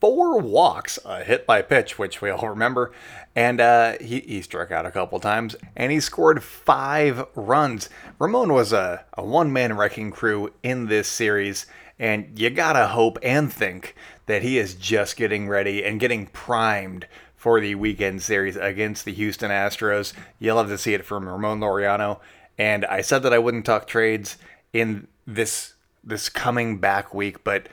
four 0.00 0.40
walks, 0.40 0.98
a 1.04 1.22
hit 1.22 1.46
by 1.46 1.62
pitch, 1.62 1.98
which 1.98 2.20
we 2.20 2.30
all 2.30 2.48
remember, 2.48 2.92
and 3.36 3.60
uh, 3.60 3.94
he, 4.00 4.20
he 4.20 4.42
struck 4.42 4.70
out 4.70 4.86
a 4.86 4.90
couple 4.90 5.20
times, 5.20 5.56
and 5.76 5.92
he 5.92 6.00
scored 6.00 6.42
five 6.42 7.24
runs. 7.34 7.88
Ramon 8.18 8.52
was 8.52 8.72
a, 8.72 9.04
a 9.14 9.24
one 9.24 9.52
man 9.52 9.76
wrecking 9.76 10.10
crew 10.10 10.52
in 10.62 10.86
this 10.86 11.08
series, 11.08 11.66
and 11.98 12.38
you 12.38 12.50
gotta 12.50 12.88
hope 12.88 13.18
and 13.22 13.52
think 13.52 13.94
that 14.26 14.42
he 14.42 14.58
is 14.58 14.74
just 14.74 15.16
getting 15.16 15.48
ready 15.48 15.84
and 15.84 16.00
getting 16.00 16.26
primed 16.26 17.06
for 17.36 17.60
the 17.60 17.74
weekend 17.74 18.22
series 18.22 18.56
against 18.56 19.04
the 19.04 19.12
Houston 19.12 19.50
Astros. 19.50 20.12
You'll 20.38 20.56
love 20.56 20.68
to 20.68 20.78
see 20.78 20.94
it 20.94 21.06
from 21.06 21.28
Ramon 21.28 21.60
Laureano. 21.60 22.18
And 22.58 22.84
I 22.84 23.00
said 23.00 23.22
that 23.22 23.32
I 23.32 23.38
wouldn't 23.38 23.64
talk 23.64 23.86
trades 23.86 24.36
in 24.72 25.06
this 25.26 25.74
this 26.04 26.28
coming 26.28 26.78
back 26.78 27.14
week, 27.14 27.44
but 27.44 27.68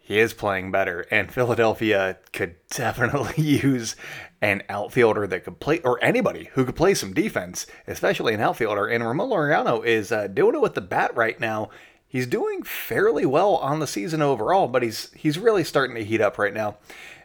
he 0.00 0.18
is 0.18 0.34
playing 0.34 0.72
better, 0.72 1.06
and 1.10 1.32
Philadelphia 1.32 2.18
could 2.32 2.56
definitely 2.70 3.42
use 3.42 3.94
an 4.42 4.62
outfielder 4.68 5.26
that 5.26 5.44
could 5.44 5.60
play, 5.60 5.78
or 5.80 6.02
anybody 6.04 6.50
who 6.52 6.66
could 6.66 6.76
play 6.76 6.92
some 6.92 7.14
defense, 7.14 7.66
especially 7.86 8.34
an 8.34 8.40
outfielder. 8.40 8.86
And 8.86 9.02
Ramon 9.02 9.30
Laureano 9.30 9.84
is 9.84 10.12
uh, 10.12 10.26
doing 10.26 10.54
it 10.54 10.60
with 10.60 10.74
the 10.74 10.82
bat 10.82 11.16
right 11.16 11.40
now. 11.40 11.70
He's 12.06 12.26
doing 12.26 12.62
fairly 12.62 13.24
well 13.24 13.56
on 13.56 13.78
the 13.78 13.86
season 13.86 14.20
overall, 14.20 14.68
but 14.68 14.82
he's 14.82 15.10
he's 15.14 15.38
really 15.38 15.64
starting 15.64 15.96
to 15.96 16.04
heat 16.04 16.20
up 16.20 16.36
right 16.36 16.52
now. 16.52 16.76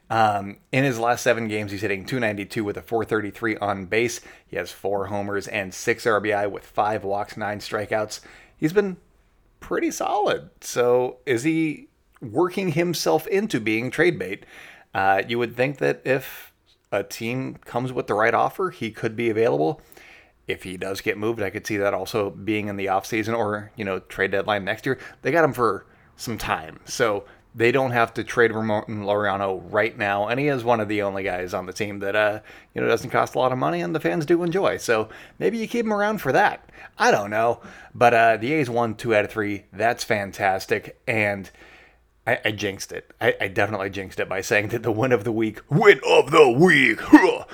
Um, 0.09 0.59
in 0.71 0.85
his 0.85 0.97
last 0.97 1.21
seven 1.21 1.49
games, 1.49 1.71
he's 1.71 1.81
hitting 1.81 2.05
292 2.05 2.63
with 2.63 2.77
a 2.77 2.81
433 2.81 3.57
on 3.57 3.87
base. 3.87 4.21
He 4.47 4.55
has 4.55 4.71
four 4.71 5.07
homers 5.07 5.49
and 5.49 5.73
six 5.73 6.05
RBI 6.05 6.49
with 6.49 6.63
five 6.63 7.03
walks, 7.03 7.35
nine 7.35 7.59
strikeouts. 7.59 8.21
He's 8.55 8.71
been 8.71 8.95
pretty 9.59 9.91
solid. 9.91 10.49
So 10.61 11.17
is 11.25 11.43
he 11.43 11.89
working 12.21 12.71
himself 12.71 13.27
into 13.27 13.59
being 13.59 13.91
trade 13.91 14.17
bait. 14.17 14.45
Uh, 14.93 15.23
you 15.27 15.37
would 15.37 15.55
think 15.55 15.77
that 15.77 16.01
if 16.05 16.46
a 16.91 17.03
team 17.03 17.55
comes 17.55 17.91
with 17.91 18.07
the 18.07 18.13
right 18.13 18.33
offer, 18.33 18.69
he 18.69 18.91
could 18.91 19.15
be 19.15 19.29
available. 19.29 19.81
If 20.47 20.63
he 20.63 20.77
does 20.77 21.01
get 21.01 21.17
moved, 21.17 21.41
I 21.41 21.49
could 21.49 21.67
see 21.67 21.77
that 21.77 21.93
also 21.93 22.29
being 22.29 22.67
in 22.69 22.77
the 22.77 22.85
offseason 22.85 23.37
or, 23.37 23.71
you 23.75 23.83
know, 23.83 23.99
trade 23.99 24.31
deadline 24.31 24.63
next 24.63 24.85
year. 24.85 24.97
They 25.21 25.31
got 25.31 25.43
him 25.43 25.53
for 25.53 25.85
some 26.15 26.37
time. 26.37 26.79
So 26.85 27.25
they 27.57 27.71
don't 27.71 27.91
have 27.91 28.13
to 28.13 28.23
trade 28.23 28.53
Ramon 28.53 28.83
Laureano 28.85 29.61
right 29.71 29.97
now, 29.97 30.27
and 30.27 30.39
he 30.39 30.47
is 30.47 30.63
one 30.63 30.79
of 30.79 30.87
the 30.87 31.01
only 31.01 31.23
guys 31.23 31.55
on 31.55 31.65
the 31.65 31.73
team 31.73 31.99
that 31.99 32.15
uh, 32.15 32.39
you 32.75 32.81
know 32.81 32.87
doesn't 32.87 33.09
cost 33.09 33.33
a 33.33 33.39
lot 33.39 33.51
of 33.51 33.57
money, 33.57 33.81
and 33.81 33.95
the 33.95 33.99
fans 33.99 34.27
do 34.27 34.43
enjoy. 34.43 34.77
So 34.77 35.09
maybe 35.39 35.57
you 35.57 35.67
keep 35.67 35.85
him 35.85 35.93
around 35.93 36.19
for 36.19 36.31
that. 36.31 36.69
I 36.99 37.09
don't 37.09 37.31
know, 37.31 37.61
but 37.95 38.13
uh, 38.13 38.37
the 38.37 38.53
A's 38.53 38.69
won 38.69 38.93
two 38.93 39.15
out 39.15 39.25
of 39.25 39.31
three. 39.31 39.65
That's 39.73 40.03
fantastic, 40.03 41.01
and 41.07 41.49
I, 42.27 42.39
I 42.43 42.51
jinxed 42.51 42.91
it. 42.91 43.11
I, 43.21 43.35
I, 43.39 43.47
definitely 43.47 43.89
jinxed 43.89 44.19
it 44.19 44.27
by 44.27 44.41
saying 44.41 44.67
that 44.69 44.83
the 44.83 44.91
win 44.91 45.13
of 45.13 45.23
the 45.23 45.31
week, 45.31 45.61
win 45.69 46.01
of 46.05 46.29
the 46.29 46.49
week, 46.49 46.99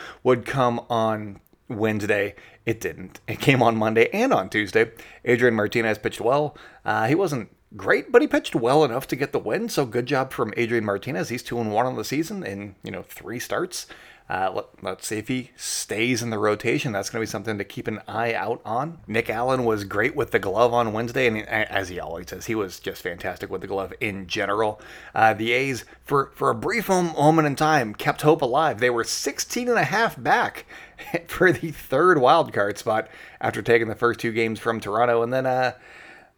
would 0.23 0.45
come 0.45 0.81
on 0.89 1.39
Wednesday. 1.69 2.33
It 2.65 2.81
didn't. 2.81 3.19
It 3.27 3.39
came 3.39 3.61
on 3.61 3.77
Monday 3.77 4.09
and 4.11 4.33
on 4.33 4.49
Tuesday. 4.49 4.91
Adrian 5.23 5.53
Martinez 5.53 5.99
pitched 5.99 6.21
well. 6.21 6.57
Uh, 6.83 7.07
he 7.07 7.13
wasn't 7.13 7.55
great, 7.75 8.11
but 8.11 8.21
he 8.21 8.27
pitched 8.27 8.55
well 8.55 8.83
enough 8.83 9.07
to 9.07 9.15
get 9.15 9.31
the 9.31 9.39
win. 9.39 9.69
So 9.69 9.85
good 9.85 10.05
job 10.05 10.31
from 10.31 10.53
Adrian 10.57 10.85
Martinez. 10.85 11.29
He's 11.29 11.43
two 11.43 11.59
and 11.59 11.71
one 11.71 11.85
on 11.85 11.95
the 11.95 12.05
season 12.05 12.43
in 12.43 12.75
you 12.83 12.91
know 12.91 13.03
three 13.03 13.39
starts. 13.39 13.87
Uh, 14.29 14.63
let, 14.81 14.97
us 14.97 15.05
see 15.05 15.17
if 15.17 15.27
he 15.27 15.51
stays 15.57 16.23
in 16.23 16.29
the 16.29 16.39
rotation. 16.39 16.93
That's 16.93 17.09
going 17.09 17.21
to 17.21 17.27
be 17.27 17.29
something 17.29 17.57
to 17.57 17.65
keep 17.65 17.89
an 17.89 17.99
eye 18.07 18.33
out 18.33 18.61
on. 18.63 18.99
Nick 19.05 19.29
Allen 19.29 19.65
was 19.65 19.83
great 19.83 20.15
with 20.15 20.31
the 20.31 20.39
glove 20.39 20.73
on 20.73 20.93
Wednesday, 20.93 21.27
and 21.27 21.47
as 21.47 21.89
he 21.89 21.99
always 21.99 22.29
says, 22.29 22.45
he 22.45 22.55
was 22.55 22.79
just 22.79 23.01
fantastic 23.01 23.49
with 23.49 23.59
the 23.61 23.67
glove 23.67 23.93
in 23.99 24.25
general. 24.27 24.79
Uh, 25.13 25.33
the 25.33 25.51
A's, 25.51 25.83
for, 26.05 26.31
for 26.35 26.49
a 26.49 26.55
brief 26.55 26.87
moment 26.87 27.47
in 27.47 27.57
time, 27.57 27.93
kept 27.93 28.21
hope 28.21 28.41
alive. 28.41 28.79
They 28.79 28.89
were 28.89 29.03
16 29.03 29.67
and 29.67 29.77
a 29.77 29.83
half 29.83 30.21
back 30.21 30.65
for 31.27 31.51
the 31.51 31.71
third 31.71 32.17
wild 32.17 32.53
card 32.53 32.77
spot 32.77 33.09
after 33.41 33.61
taking 33.61 33.89
the 33.89 33.95
first 33.95 34.21
two 34.21 34.31
games 34.31 34.57
from 34.57 34.79
Toronto, 34.79 35.21
and 35.21 35.33
then 35.33 35.45
uh, 35.45 35.73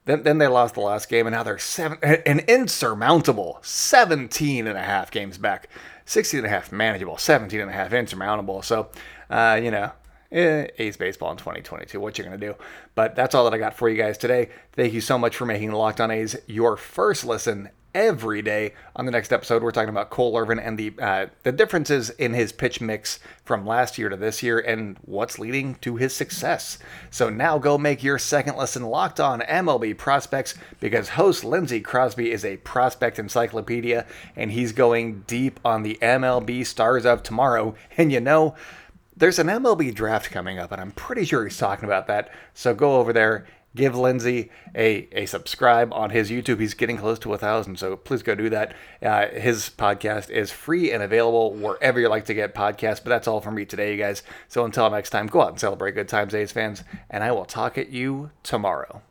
then, 0.06 0.24
then 0.24 0.38
they 0.38 0.48
lost 0.48 0.76
the 0.76 0.82
last 0.82 1.10
game, 1.10 1.28
and 1.28 1.36
now 1.36 1.44
they're 1.44 1.58
seven, 1.58 1.98
an 2.04 2.40
insurmountable 2.48 3.60
17 3.62 4.68
and 4.68 4.78
a 4.78 4.82
half 4.82 5.12
games 5.12 5.38
back 5.38 5.70
16 6.06 6.40
and 6.40 6.48
a 6.48 6.50
half 6.50 6.72
manageable, 6.72 7.18
17 7.18 7.60
and 7.60 7.70
a 7.70 7.74
half 7.74 7.92
insurmountable. 7.92 8.62
So, 8.62 8.90
uh, 9.30 9.60
you 9.62 9.72
know, 9.72 9.92
eh, 10.32 10.68
A's 10.78 10.98
baseball 10.98 11.32
in 11.32 11.38
2022. 11.38 12.00
What 12.00 12.18
you 12.18 12.24
gonna 12.24 12.38
do? 12.38 12.56
But 12.94 13.16
that's 13.16 13.34
all 13.34 13.44
that 13.46 13.54
I 13.54 13.58
got 13.58 13.76
for 13.76 13.90
you 13.90 13.98
guys 13.98 14.18
today. 14.18 14.50
Thank 14.74 14.94
you 14.94 15.02
so 15.02 15.18
much 15.18 15.36
for 15.36 15.46
making 15.46 15.72
Locked 15.72 16.00
On 16.00 16.12
A's 16.12 16.36
your 16.48 16.78
first 16.78 17.26
listen 17.26 17.70
every 17.96 18.42
day. 18.42 18.74
On 18.98 19.06
the 19.06 19.12
next 19.12 19.32
episode, 19.32 19.64
we're 19.64 19.72
talking 19.72 19.90
about 19.90 20.10
Cole 20.10 20.38
Irvin 20.38 20.60
and 20.60 20.78
the 20.78 20.94
uh, 21.00 21.28
the 21.44 21.52
differences 21.52 22.12
in 22.12 22.34
his 22.34 22.52
pitch 22.52 22.82
mix 22.82 23.20
from 23.44 23.66
last 23.66 23.98
year 23.98 24.10
to 24.10 24.18
this 24.18 24.44
year, 24.44 24.60
and 24.60 24.98
what's 25.02 25.40
leading 25.40 25.76
to 25.76 25.96
his 25.96 26.14
success. 26.14 26.78
So 27.10 27.30
now 27.30 27.58
go 27.58 27.78
make 27.78 28.04
your 28.04 28.20
second 28.20 28.58
lesson 28.58 28.84
locked 28.84 29.20
on 29.20 29.40
MLB 29.40 29.98
prospects 29.98 30.54
because 30.80 31.10
host 31.10 31.44
Lindsey 31.44 31.80
Crosby 31.80 32.32
is 32.32 32.46
a 32.46 32.58
prospect 32.58 33.18
encyclopedia, 33.18 34.06
and 34.36 34.52
he's 34.52 34.74
going 34.74 35.24
deep 35.26 35.60
on 35.66 35.82
the 35.82 35.98
MLB 36.02 36.66
stars 36.66 37.06
of 37.06 37.24
tomorrow. 37.24 37.74
And 37.98 38.12
you 38.12 38.20
know. 38.20 38.56
There's 39.18 39.40
an 39.40 39.48
MLB 39.48 39.96
draft 39.96 40.30
coming 40.30 40.60
up, 40.60 40.74
and 40.74 40.82
I'm 40.82 40.92
pretty 40.92 41.24
sure 41.24 41.46
he's 41.46 41.58
talking 41.58 41.86
about 41.86 42.08
that. 42.08 42.30
So 42.54 42.74
go 42.74 42.98
over 42.98 43.14
there 43.14 43.46
give 43.76 43.96
Lindsey 43.96 44.50
a, 44.74 45.08
a 45.12 45.26
subscribe 45.26 45.94
on 45.94 46.10
his 46.10 46.32
YouTube. 46.32 46.60
He's 46.60 46.74
getting 46.74 46.98
close 46.98 47.20
to 47.20 47.34
a 47.34 47.38
thousand, 47.38 47.78
so 47.78 47.96
please 47.96 48.24
go 48.24 48.34
do 48.34 48.50
that. 48.50 48.74
Uh, 49.02 49.28
his 49.28 49.70
podcast 49.70 50.30
is 50.30 50.52
free 50.52 50.92
and 50.92 51.04
available 51.04 51.54
wherever 51.54 52.00
you 52.00 52.10
like 52.10 52.26
to 52.26 52.34
get 52.34 52.56
podcasts. 52.56 53.04
But 53.04 53.10
that's 53.10 53.28
all 53.28 53.42
from 53.42 53.56
me 53.56 53.66
today, 53.66 53.92
you 53.92 53.98
guys. 53.98 54.24
So 54.48 54.66
until 54.66 54.90
next 54.90 55.12
time, 55.12 55.28
go 55.28 55.42
out 55.42 55.50
and 55.50 55.60
celebrate 55.60 55.96
good 55.96 56.08
times, 56.08 56.34
A's 56.34 56.52
fans, 56.52 56.84
and 57.10 57.24
I 57.24 57.32
will 57.32 57.46
talk 57.46 57.78
at 57.78 57.90
you 57.90 58.32
tomorrow. 58.44 59.02